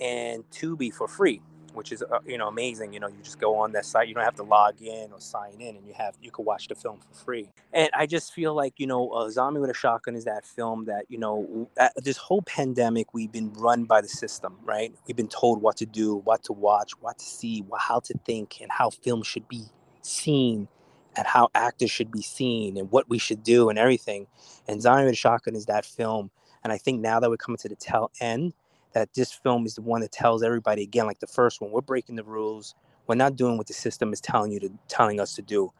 [0.00, 1.42] and Tubi for free
[1.74, 2.92] which is uh, you know amazing.
[2.92, 4.08] You know, you just go on that site.
[4.08, 6.68] You don't have to log in or sign in, and you have you can watch
[6.68, 7.48] the film for free.
[7.72, 10.84] And I just feel like you know, uh, Zombie with a Shotgun is that film
[10.86, 14.94] that you know, this whole pandemic we've been run by the system, right?
[15.06, 18.60] We've been told what to do, what to watch, what to see, how to think,
[18.60, 19.64] and how film should be
[20.02, 20.68] seen.
[21.16, 24.26] And how actors should be seen, and what we should do, and everything.
[24.66, 26.32] And Zombie with a Shotgun is that film.
[26.64, 28.52] And I think now that we're coming to the tail end,
[28.94, 31.80] that this film is the one that tells everybody again, like the first one, we're
[31.80, 32.74] breaking the rules.
[33.06, 35.72] We're not doing what the system is telling you to telling us to do.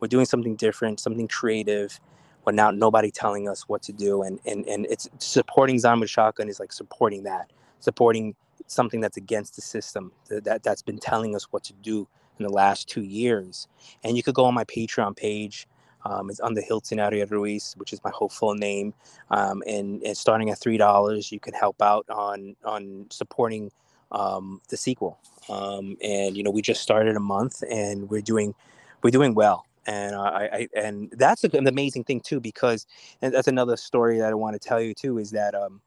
[0.00, 2.00] We're doing something different, something creative.
[2.44, 6.48] But now nobody telling us what to do, and and and it's supporting Zombie Shotgun
[6.48, 8.34] is like supporting that, supporting
[8.66, 12.08] something that's against the system that that's been telling us what to do
[12.38, 13.68] in the last two years.
[14.02, 15.68] And you could go on my Patreon page
[16.04, 18.94] um, it's under Hilton Ariel Ruiz, which is my whole full name.
[19.30, 23.70] Um, and, and starting at three dollars, you can help out on on supporting
[24.12, 25.18] um, the sequel.
[25.48, 28.54] Um, and you know, we just started a month, and we're doing
[29.02, 29.66] we're doing well.
[29.86, 32.86] And I, I and that's an amazing thing too, because
[33.22, 35.80] and that's another story that I want to tell you too is that um,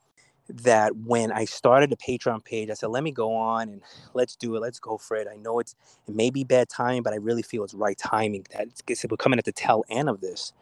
[0.62, 3.82] that when I started the Patreon page, I said, let me go on and
[4.14, 4.60] let's do it.
[4.60, 5.28] Let's go for it.
[5.32, 5.76] I know it's
[6.08, 8.46] it may be bad timing, but I really feel it's right timing.
[8.52, 10.54] That it's, we're coming at the tail end of this.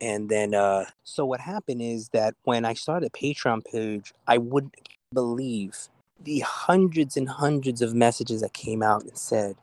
[0.00, 4.38] And then, uh, so what happened is that when I started the Patreon page, I
[4.38, 4.74] wouldn't
[5.12, 5.76] believe
[6.22, 9.56] the hundreds and hundreds of messages that came out and said,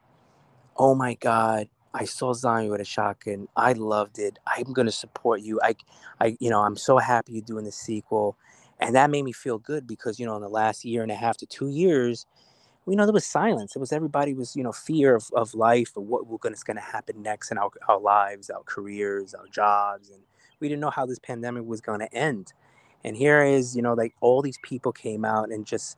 [0.75, 3.47] "Oh my God, I saw Zombie with a shotgun.
[3.55, 4.37] I loved it.
[4.45, 5.59] I'm gonna support you.
[5.63, 5.75] I,
[6.19, 8.37] I, you know, I'm so happy you're doing the sequel."
[8.79, 11.15] And that made me feel good because you know in the last year and a
[11.15, 12.25] half to two years
[12.87, 13.75] you know there was silence.
[13.75, 16.83] It was everybody was you know fear of, of life of what was going to
[16.83, 20.21] happen next in our, our lives our careers our jobs and
[20.59, 22.53] we didn't know how this pandemic was going to end.
[23.03, 25.97] And here is you know like all these people came out and just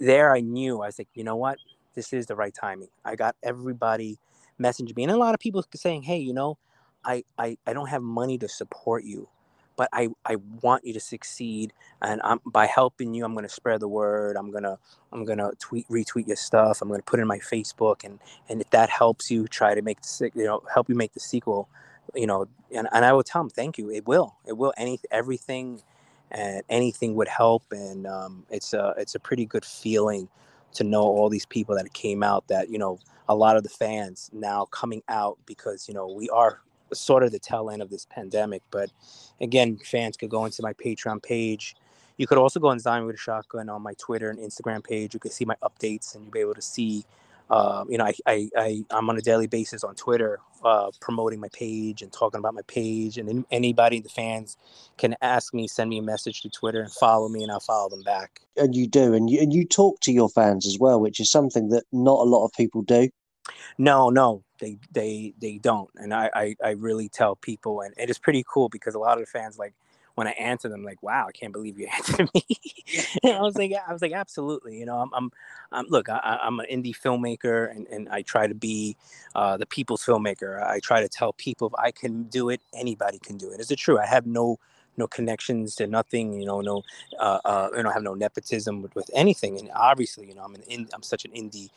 [0.00, 1.58] there i knew i was like you know what?
[1.94, 2.88] This is the right timing.
[3.04, 4.18] I got everybody
[4.60, 6.56] messaging me and a lot of people saying hey you know
[7.04, 9.28] I, I i don't have money to support you
[9.76, 11.72] but I, I want you to succeed
[12.02, 14.78] and I'm, by helping you i'm going to spread the word i'm going to
[15.12, 18.04] i'm going to tweet retweet your stuff i'm going to put it in my facebook
[18.04, 18.18] and
[18.48, 21.20] and if that helps you try to make the you know help you make the
[21.20, 21.68] sequel
[22.14, 23.90] you know and, and i will tell them thank you.
[23.90, 25.82] It will it will any everything
[26.30, 30.28] and anything would help and um, it's a it's a pretty good feeling
[30.74, 32.98] to know all these people that came out that you know
[33.28, 36.60] a lot of the fans now coming out because you know we are
[36.92, 38.62] sort of the tail end of this pandemic.
[38.70, 38.90] But
[39.40, 41.76] again, fans could go into my Patreon page.
[42.16, 45.14] You could also go on Zombie with a Shotgun on my Twitter and Instagram page.
[45.14, 47.04] You could see my updates and you'll be able to see,
[47.50, 51.40] uh, you know, I, I, I, am on a daily basis on Twitter uh, promoting
[51.40, 53.18] my page and talking about my page.
[53.18, 54.56] And anybody, the fans,
[54.96, 57.90] can ask me, send me a message to Twitter and follow me, and I'll follow
[57.90, 58.40] them back.
[58.56, 59.12] And you do.
[59.12, 62.20] And you, and you talk to your fans as well, which is something that not
[62.20, 63.10] a lot of people do.
[63.78, 68.08] No, no, they they they don't, and I I, I really tell people, and it
[68.10, 69.74] is pretty cool because a lot of the fans like
[70.14, 72.44] when I answer them, like, "Wow, I can't believe you answered me."
[73.24, 74.78] I was like, I was like, absolutely.
[74.78, 75.30] You know, I'm, I'm,
[75.72, 78.96] I'm look, I, am an indie filmmaker, and, and I try to be
[79.34, 80.62] uh, the people's filmmaker.
[80.62, 83.60] I try to tell people if I can do it, anybody can do it.
[83.60, 83.98] Is it true?
[83.98, 84.58] I have no
[84.96, 86.38] no connections to nothing.
[86.40, 86.82] You know, no,
[87.18, 89.58] uh, uh, you know, I have no nepotism with, with anything.
[89.58, 91.70] And obviously, you know, I'm an in, I'm such an indie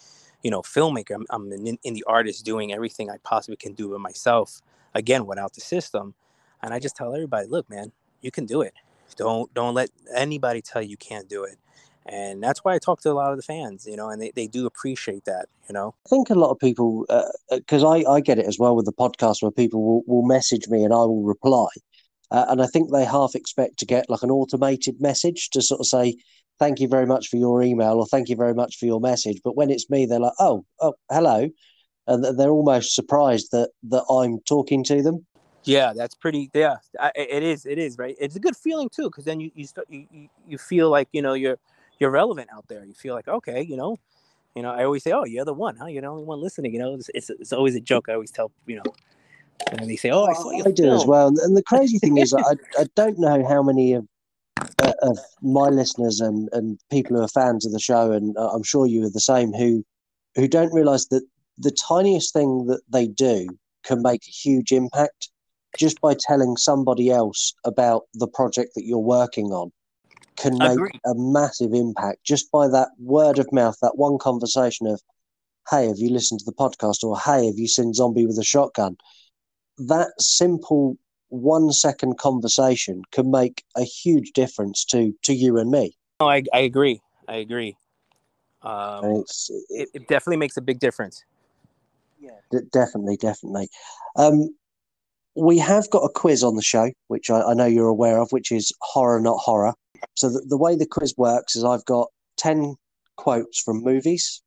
[0.43, 3.97] you know filmmaker i'm, I'm an indie artist doing everything i possibly can do by
[3.97, 4.61] myself
[4.93, 6.13] again without the system.
[6.61, 8.73] And i just tell everybody look man you can do it.
[9.15, 11.57] Don't don't let anybody tell you can't do it.
[12.05, 14.31] And that's why i talk to a lot of the fans you know and they,
[14.31, 15.93] they do appreciate that you know?
[16.05, 17.05] I think a lot of people
[17.51, 20.25] because uh, I, I get it as well with the podcast where people will, will
[20.25, 21.67] message me and i will reply.
[22.31, 25.79] Uh, and i think they half expect to get like an automated message to sort
[25.81, 26.15] of say
[26.59, 29.41] thank you very much for your email or thank you very much for your message.
[29.43, 31.49] But when it's me, they're like, oh, oh, hello.
[32.07, 35.25] And they're almost surprised that, that I'm talking to them.
[35.63, 36.49] Yeah, that's pretty.
[36.53, 36.77] Yeah,
[37.13, 37.65] it is.
[37.65, 38.15] It is right.
[38.19, 41.21] It's a good feeling too, because then you you, start, you you feel like you
[41.21, 41.57] know you're
[41.99, 42.85] you're relevant out there.
[42.85, 43.97] You feel like okay, you know,
[44.55, 44.71] you know.
[44.71, 45.87] I always say, oh, you're the one, huh?
[45.87, 46.73] You're the only one listening.
[46.73, 48.07] You know, it's it's, it's always a joke.
[48.07, 48.93] I always tell you know,
[49.73, 50.63] and they say, oh, I saw you.
[50.65, 51.27] I do as well.
[51.27, 54.07] And the crazy thing is, I I don't know how many of
[54.81, 58.63] uh, of my listeners and, and people who are fans of the show, and I'm
[58.63, 59.83] sure you are the same, who
[60.35, 61.23] who don't realise that
[61.57, 63.47] the tiniest thing that they do
[63.83, 65.29] can make a huge impact
[65.77, 69.71] just by telling somebody else about the project that you're working on
[70.35, 70.99] can make Agreed.
[71.05, 75.01] a massive impact just by that word of mouth that one conversation of
[75.69, 78.43] hey have you listened to the podcast or hey have you seen zombie with a
[78.43, 78.95] shotgun
[79.77, 80.95] that simple
[81.29, 86.43] one second conversation can make a huge difference to to you and me No, I,
[86.53, 87.01] I agree.
[87.27, 87.77] I agree.
[88.61, 89.23] Um,
[89.69, 91.23] it, it definitely makes a big difference.
[92.19, 93.69] Yeah, d- definitely, definitely.
[94.15, 94.49] Um,
[95.35, 98.31] we have got a quiz on the show, which I, I know you're aware of,
[98.31, 99.73] which is horror, not horror.
[100.15, 102.07] So the, the way the quiz works is I've got
[102.37, 102.75] 10
[103.17, 104.41] quotes from movies.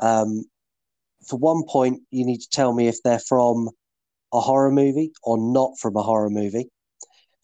[0.00, 0.44] Um,
[1.26, 3.70] for one point, you need to tell me if they're from
[4.32, 6.68] a horror movie or not from a horror movie.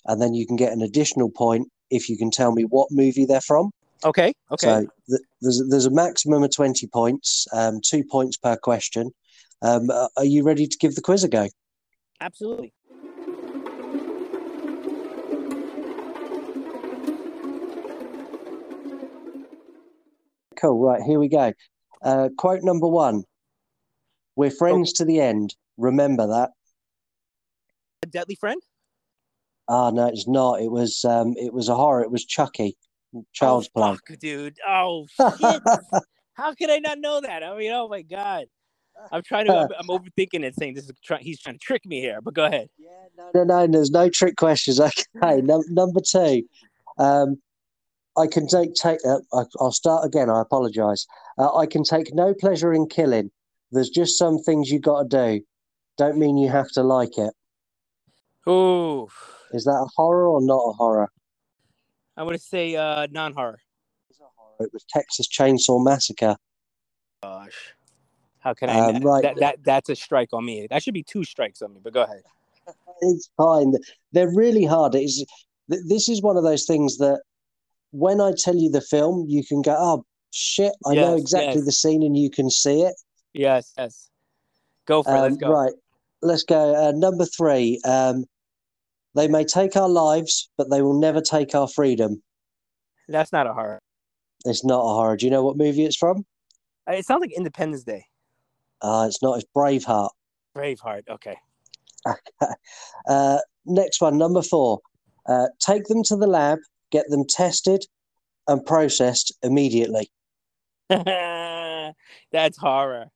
[0.07, 3.27] And then you can get an additional point if you can tell me what movie
[3.27, 3.71] they're from.
[4.05, 4.33] Okay.
[4.51, 4.67] Okay.
[4.67, 9.11] So th- there's, there's a maximum of 20 points, um, two points per question.
[9.61, 11.49] Um, uh, are you ready to give the quiz a go?
[12.21, 12.73] Absolutely.
[20.61, 20.81] Cool.
[20.81, 21.53] Right, here we go.
[22.03, 23.25] Uh, quote number one
[24.37, 25.55] We're friends to the end.
[25.77, 26.51] Remember that.
[28.11, 28.61] Deadly friend.
[29.69, 30.61] Ah, no, it's not.
[30.61, 32.03] It was um, it was a horror.
[32.03, 32.77] It was Chucky,
[33.33, 33.93] Child's oh, Play.
[33.93, 34.57] fuck, dude.
[34.67, 35.63] Oh shit.
[36.35, 37.43] How could I not know that?
[37.43, 38.47] I mean, oh my god.
[39.13, 39.55] I'm trying to.
[39.55, 40.93] I'm, I'm overthinking it, saying this is.
[41.05, 42.21] Try, he's trying to trick me here.
[42.21, 42.69] But go ahead.
[42.79, 43.67] Yeah, no, no, no.
[43.67, 44.81] There's no trick questions.
[45.23, 46.43] Okay, num- number two.
[46.99, 47.41] Um,
[48.17, 48.99] I can take take.
[49.07, 50.31] Uh, I, I'll start again.
[50.31, 51.07] I apologise.
[51.39, 53.31] Uh, I can take no pleasure in killing.
[53.71, 55.45] There's just some things you got to do.
[55.99, 57.33] Don't mean you have to like it.
[58.49, 59.09] Ooh,
[59.53, 61.11] Is that a horror or not a horror?
[62.17, 63.61] I'm gonna say uh, non-horror.
[64.61, 66.37] It was Texas Chainsaw Massacre.
[67.23, 67.75] Gosh,
[68.41, 68.79] how can I?
[68.79, 69.23] Um, right.
[69.23, 70.67] That, that that's a strike on me.
[70.69, 71.81] That should be two strikes on me.
[71.83, 72.23] But go ahead.
[73.01, 73.75] It's fine.
[74.11, 74.97] They're really hard.
[74.97, 75.25] It's
[75.69, 77.23] this is one of those things that
[77.93, 81.65] when I tell you the film, you can go, "Oh shit, I know exactly yes.
[81.65, 82.95] the scene," and you can see it.
[83.35, 84.11] Yes, yes.
[84.87, 85.19] Go for it.
[85.19, 85.53] Um, Let's go.
[85.53, 85.73] Right,
[86.23, 86.89] let's go.
[86.89, 87.81] Uh, number three.
[87.85, 88.25] Um,
[89.19, 92.23] they may take our lives, but they will never take our freedom.
[93.09, 93.81] That's not a horror.
[94.45, 95.17] It's not a horror.
[95.17, 96.25] Do you know what movie it's from?
[96.89, 98.05] Uh, It sounds like Independence Day.
[98.81, 99.39] Uh, it's not.
[99.39, 100.11] It's Braveheart.
[100.57, 101.03] Braveheart.
[101.11, 101.37] Okay.
[103.09, 104.79] Uh, next one, number four.
[105.27, 106.59] Uh, take them to the lab,
[106.93, 107.85] get them tested
[108.47, 110.11] and processed immediately.
[110.89, 113.07] That's horror.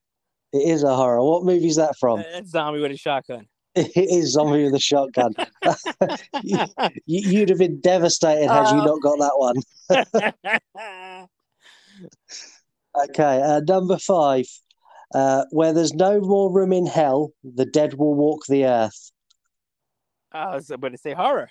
[0.51, 1.23] It is a horror.
[1.23, 2.23] What movie is that from?
[2.31, 3.47] That's zombie with a shotgun.
[3.75, 5.33] It is Zombie with a Shotgun.
[6.43, 6.67] you,
[7.07, 9.55] you'd have been devastated had you not got that one.
[12.95, 14.45] Okay, uh, number five.
[15.15, 19.11] Uh, where there's no more room in hell, the dead will walk the earth.
[20.31, 21.49] I was going to say horror.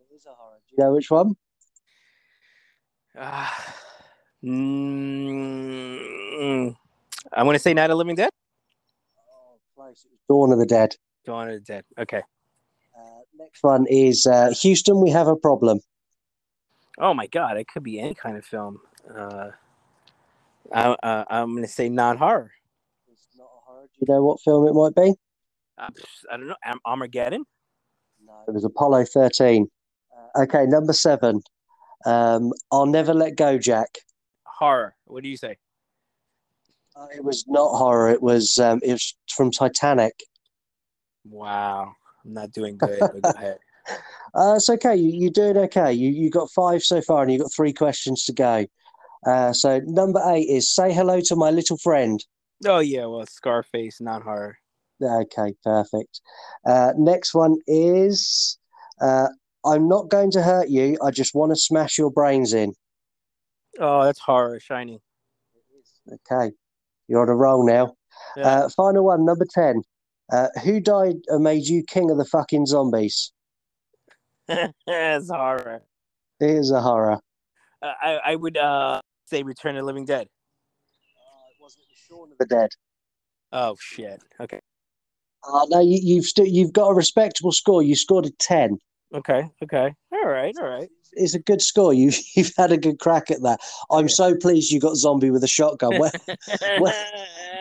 [0.00, 0.58] It is a horror.
[0.68, 1.34] Do you know which one?
[3.18, 3.74] Ah,
[4.44, 6.04] mm,
[7.32, 8.30] I'm going to say Night of the Living Dead.
[9.18, 10.04] Oh, close.
[10.04, 10.94] It was Dawn of the Dead.
[11.26, 11.84] Dawn of the Dead.
[11.98, 12.22] Okay.
[12.98, 15.80] Uh, next one is uh, Houston, we have a problem.
[16.98, 18.80] Oh my God, it could be any kind of film.
[19.14, 19.50] Uh,
[20.72, 22.52] I, uh, I'm going to say non-horror.
[23.12, 23.82] It's not a horror.
[23.82, 25.14] Do you know what film it might be?
[25.76, 25.90] Uh,
[26.32, 26.56] I don't know.
[26.64, 27.44] Am- Armageddon.
[28.24, 29.68] No, it was Apollo 13.
[30.16, 31.42] Uh, okay, number seven.
[32.06, 33.88] Um, I'll never let go, Jack.
[34.44, 34.94] Horror.
[35.04, 35.58] What do you say?
[36.96, 38.10] Uh, it was not horror.
[38.10, 40.14] It was um, it was from Titanic.
[41.30, 43.00] Wow, I'm not doing good.
[43.00, 43.58] but go ahead.
[44.34, 44.96] Uh, it's okay.
[44.96, 45.92] You, you're doing okay.
[45.92, 48.66] You you got five so far, and you got three questions to go.
[49.26, 52.24] Uh, so number eight is say hello to my little friend.
[52.64, 54.58] Oh yeah, well, Scarface, not horror.
[55.02, 56.20] Okay, perfect.
[56.66, 58.58] Uh, next one is
[59.00, 59.28] uh,
[59.64, 60.96] I'm not going to hurt you.
[61.04, 62.72] I just want to smash your brains in.
[63.78, 64.58] Oh, that's horror.
[64.60, 65.00] Shining.
[66.10, 66.52] Okay,
[67.08, 67.94] you're on a roll now.
[68.36, 68.46] Yeah.
[68.46, 69.82] Uh, final one, number 10.
[70.32, 73.32] Uh, who died and made you king of the fucking zombies?
[74.48, 75.82] it's horror.
[76.40, 77.18] It is a horror.
[77.82, 80.22] Uh, I I would uh say Return of the Living Dead.
[80.26, 82.70] it wasn't Shaun of the Dead.
[83.52, 84.20] Oh shit.
[84.40, 84.60] Okay.
[85.48, 87.80] Uh, no, you, you've st- you've got a respectable score.
[87.82, 88.78] You scored a 10.
[89.14, 89.48] Okay.
[89.62, 89.94] Okay.
[90.12, 90.54] All right.
[90.60, 90.88] All right.
[91.12, 91.94] It's a good score.
[91.94, 93.60] You've, you've had a good crack at that.
[93.90, 95.98] I'm so pleased you got zombie with a shotgun.
[96.00, 96.10] When,
[96.80, 96.94] when,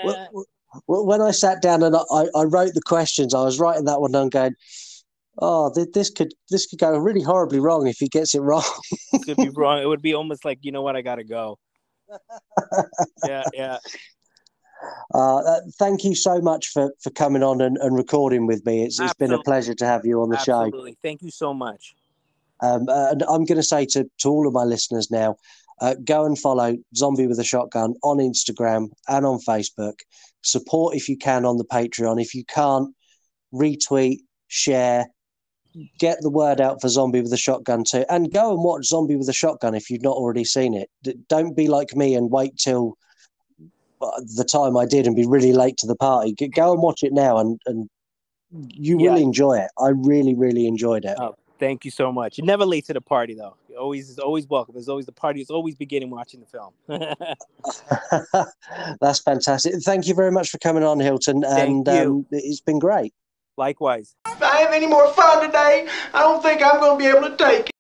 [0.03, 0.45] when-
[0.87, 4.11] when I sat down and I, I wrote the questions, I was writing that one
[4.11, 4.55] down going,
[5.39, 8.63] oh, th- this could this could go really horribly wrong if he gets it wrong.
[9.25, 9.81] could be wrong.
[9.81, 11.57] It would be almost like you know what I gotta go.
[13.25, 13.43] Yeah.
[13.53, 13.77] Yeah.
[15.13, 18.83] Uh, uh, thank you so much for, for coming on and, and recording with me.
[18.83, 20.61] It's, it's been a pleasure to have you on the Absolutely.
[20.61, 20.67] show.
[20.67, 20.97] Absolutely.
[21.01, 21.95] Thank you so much.
[22.61, 25.37] Um, uh, and I'm going to say to, to all of my listeners now
[25.81, 29.95] uh, go and follow Zombie with a Shotgun on Instagram and on Facebook.
[30.45, 32.21] Support if you can on the Patreon.
[32.21, 32.93] If you can't,
[33.53, 35.05] retweet, share,
[35.99, 38.05] get the word out for Zombie with a Shotgun too.
[38.09, 40.89] And go and watch Zombie with a Shotgun if you've not already seen it.
[41.27, 42.97] Don't be like me and wait till
[44.01, 46.33] uh, the time I did and be really late to the party.
[46.33, 47.89] Go and watch it now and, and
[48.51, 49.69] you will enjoy it.
[49.79, 51.17] I really, really enjoyed it.
[51.19, 52.37] Oh, thank you so much.
[52.37, 53.55] You're never late to the party, though.
[53.75, 54.73] You're always is always welcome.
[54.73, 55.41] There's always the party.
[55.41, 56.71] It's always beginning watching the film.
[59.01, 59.73] That's fantastic.
[59.83, 61.43] Thank you very much for coming on, Hilton.
[61.43, 62.19] And Thank you.
[62.19, 63.13] Um, it's been great.
[63.57, 64.15] Likewise.
[64.27, 67.29] If I have any more fun today, I don't think I'm going to be able
[67.29, 67.71] to take it.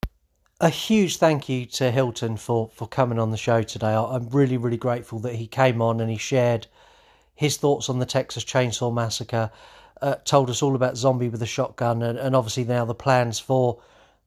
[0.59, 3.93] A huge thank you to Hilton for, for coming on the show today.
[3.93, 6.67] I- I'm really, really grateful that he came on and he shared
[7.35, 9.49] his thoughts on the Texas Chainsaw Massacre,
[10.01, 13.39] uh, told us all about Zombie with a Shotgun, and, and obviously now the plans
[13.39, 13.79] for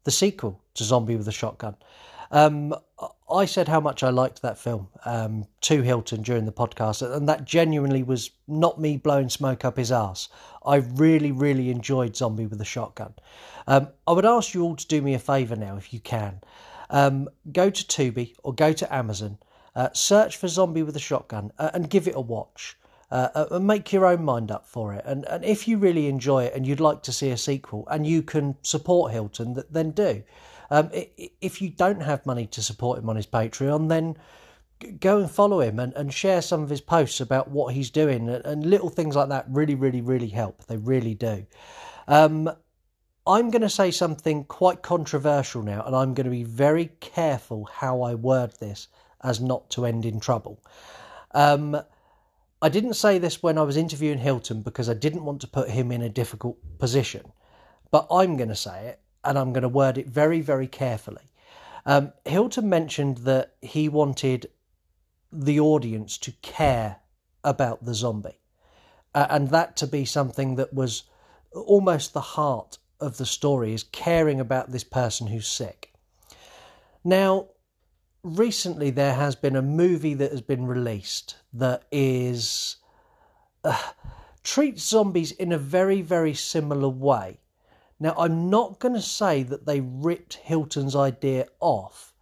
[0.04, 1.76] the sequel to Zombie with a Shotgun.
[2.30, 2.74] Um,
[3.30, 7.28] I said how much I liked that film um, to Hilton during the podcast, and
[7.28, 10.28] that genuinely was not me blowing smoke up his ass.
[10.64, 13.14] I really, really enjoyed Zombie with a Shotgun.
[13.66, 16.40] Um, I would ask you all to do me a favour now, if you can.
[16.90, 19.38] Um, go to Tubi or go to Amazon,
[19.74, 22.76] uh, search for Zombie with a Shotgun, uh, and give it a watch.
[23.10, 25.02] Uh, uh, make your own mind up for it.
[25.06, 28.06] And, and if you really enjoy it and you'd like to see a sequel and
[28.06, 30.22] you can support Hilton, th- then do.
[30.70, 30.90] Um,
[31.40, 34.18] if you don't have money to support him on his Patreon, then
[35.00, 38.28] go and follow him and, and share some of his posts about what he's doing.
[38.28, 40.66] And, and little things like that really, really, really help.
[40.66, 41.46] They really do.
[42.06, 42.50] Um,
[43.26, 47.68] I'm going to say something quite controversial now, and I'm going to be very careful
[47.72, 48.88] how I word this
[49.22, 50.62] as not to end in trouble.
[51.32, 51.78] Um,
[52.60, 55.70] I didn't say this when I was interviewing Hilton because I didn't want to put
[55.70, 57.32] him in a difficult position,
[57.90, 61.30] but I'm going to say it and I'm going to word it very, very carefully.
[61.86, 64.50] Um, Hilton mentioned that he wanted
[65.32, 66.96] the audience to care
[67.44, 68.40] about the zombie,
[69.14, 71.04] uh, and that to be something that was
[71.52, 75.92] almost the heart of the story is caring about this person who's sick.
[77.04, 77.48] Now,
[78.36, 82.76] recently there has been a movie that has been released that is
[83.64, 83.92] uh,
[84.42, 87.40] treats zombies in a very very similar way.
[88.00, 92.12] Now i'm not going to say that they ripped hilton's idea off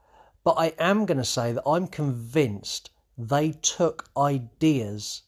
[0.44, 5.22] but i am going to say that i'm convinced they took ideas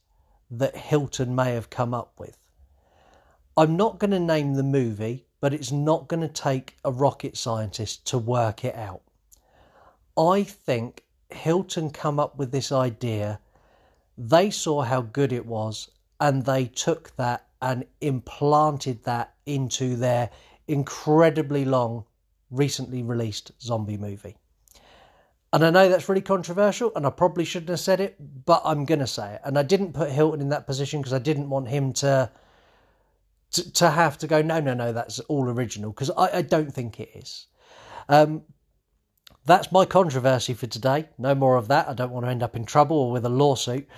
[0.50, 2.38] that hilton may have come up with.
[3.56, 7.36] I'm not going to name the movie but it's not going to take a rocket
[7.36, 9.02] scientist to work it out
[10.18, 13.40] I think Hilton come up with this idea.
[14.16, 15.90] They saw how good it was
[16.20, 20.30] and they took that and implanted that into their
[20.66, 22.04] incredibly long,
[22.50, 24.36] recently released zombie movie.
[25.52, 28.84] And I know that's really controversial and I probably shouldn't have said it, but I'm
[28.84, 29.40] going to say it.
[29.44, 32.30] And I didn't put Hilton in that position because I didn't want him to,
[33.52, 36.72] to to have to go, no, no, no, that's all original because I, I don't
[36.72, 37.46] think it is.
[38.10, 38.42] Um,
[39.48, 41.08] that's my controversy for today.
[41.18, 41.88] No more of that.
[41.88, 43.88] I don't want to end up in trouble or with a lawsuit.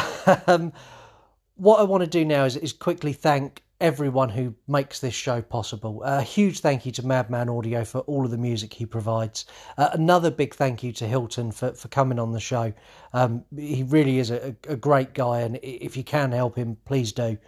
[0.46, 0.72] um,
[1.56, 5.42] what I want to do now is, is quickly thank everyone who makes this show
[5.42, 6.02] possible.
[6.04, 9.46] A huge thank you to Madman Audio for all of the music he provides.
[9.76, 12.72] Uh, another big thank you to Hilton for, for coming on the show.
[13.12, 17.12] Um, he really is a, a great guy, and if you can help him, please
[17.12, 17.38] do.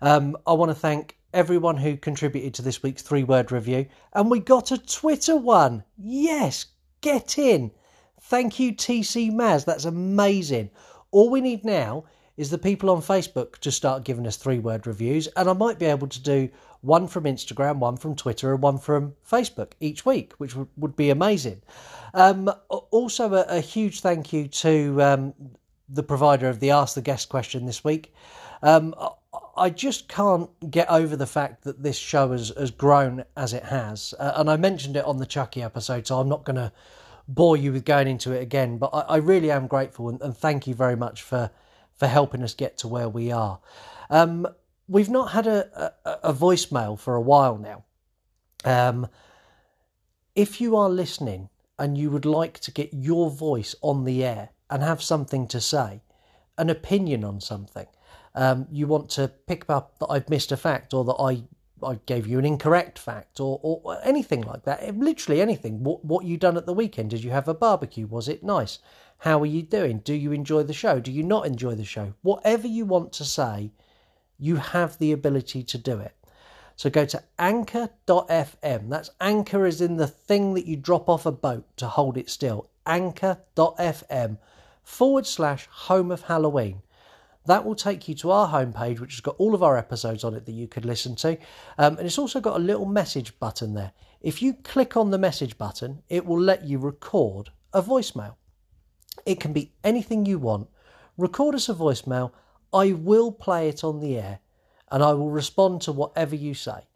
[0.00, 3.86] Um, I want to thank everyone who contributed to this week's three word review.
[4.12, 5.84] And we got a Twitter one.
[5.96, 6.66] Yes,
[7.02, 7.70] get in.
[8.22, 9.66] Thank you, TC Maz.
[9.66, 10.70] That's amazing.
[11.10, 12.04] All we need now
[12.36, 15.26] is the people on Facebook to start giving us three word reviews.
[15.36, 16.48] And I might be able to do
[16.80, 21.10] one from Instagram, one from Twitter, and one from Facebook each week, which would, be
[21.10, 21.60] amazing.
[22.14, 25.34] Um, also, a, a huge thank you to um,
[25.88, 28.14] the provider of the Ask the Guest question this week.
[28.62, 28.94] Um,
[29.56, 33.64] I just can't get over the fact that this show has, has grown as it
[33.64, 34.12] has.
[34.18, 36.72] Uh, and I mentioned it on the Chucky episode, so I'm not going to
[37.28, 38.78] bore you with going into it again.
[38.78, 41.50] But I, I really am grateful and, and thank you very much for,
[41.94, 43.60] for helping us get to where we are.
[44.10, 44.46] Um,
[44.86, 47.84] we've not had a, a, a voicemail for a while now.
[48.64, 49.08] Um,
[50.34, 54.50] if you are listening and you would like to get your voice on the air
[54.68, 56.02] and have something to say,
[56.58, 57.86] an opinion on something,
[58.34, 61.44] um, you want to pick up that I've missed a fact or that I
[61.84, 64.96] I gave you an incorrect fact or, or anything like that.
[64.96, 65.82] Literally anything.
[65.82, 67.10] What what you done at the weekend?
[67.10, 68.06] Did you have a barbecue?
[68.06, 68.78] Was it nice?
[69.18, 69.98] How are you doing?
[69.98, 71.00] Do you enjoy the show?
[71.00, 72.14] Do you not enjoy the show?
[72.22, 73.72] Whatever you want to say,
[74.38, 76.14] you have the ability to do it.
[76.74, 78.88] So go to anchor.fm.
[78.88, 82.30] That's anchor is in the thing that you drop off a boat to hold it
[82.30, 82.68] still.
[82.86, 84.38] Anchor.fm
[84.82, 86.82] forward slash home of Halloween.
[87.46, 90.34] That will take you to our homepage, which has got all of our episodes on
[90.34, 91.38] it that you could listen to.
[91.76, 93.92] Um, and it's also got a little message button there.
[94.20, 98.36] If you click on the message button, it will let you record a voicemail.
[99.26, 100.68] It can be anything you want.
[101.16, 102.30] Record us a voicemail.
[102.72, 104.38] I will play it on the air
[104.90, 106.86] and I will respond to whatever you say.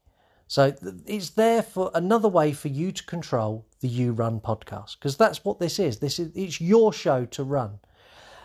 [0.48, 0.74] So
[1.06, 5.44] it's there for another way for you to control the You Run podcast because that's
[5.44, 5.98] what this is.
[5.98, 7.80] This is it's your show to run.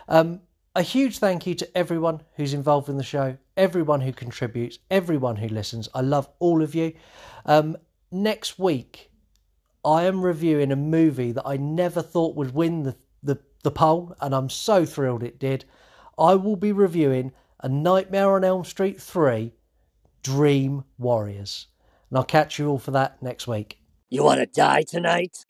[0.07, 0.41] Um,
[0.76, 5.36] a huge thank you to everyone who's involved in the show, everyone who contributes, everyone
[5.36, 5.89] who listens.
[5.93, 6.93] I love all of you.
[7.45, 7.78] Um,
[8.11, 9.11] next week,
[9.84, 14.15] I am reviewing a movie that I never thought would win the, the, the poll,
[14.22, 15.65] and I'm so thrilled it did.
[16.17, 19.53] I will be reviewing A Nightmare on Elm Street 3
[20.24, 21.67] Dream Warriors.
[22.09, 23.80] And I'll catch you all for that next week.
[24.09, 25.45] You want to die tonight?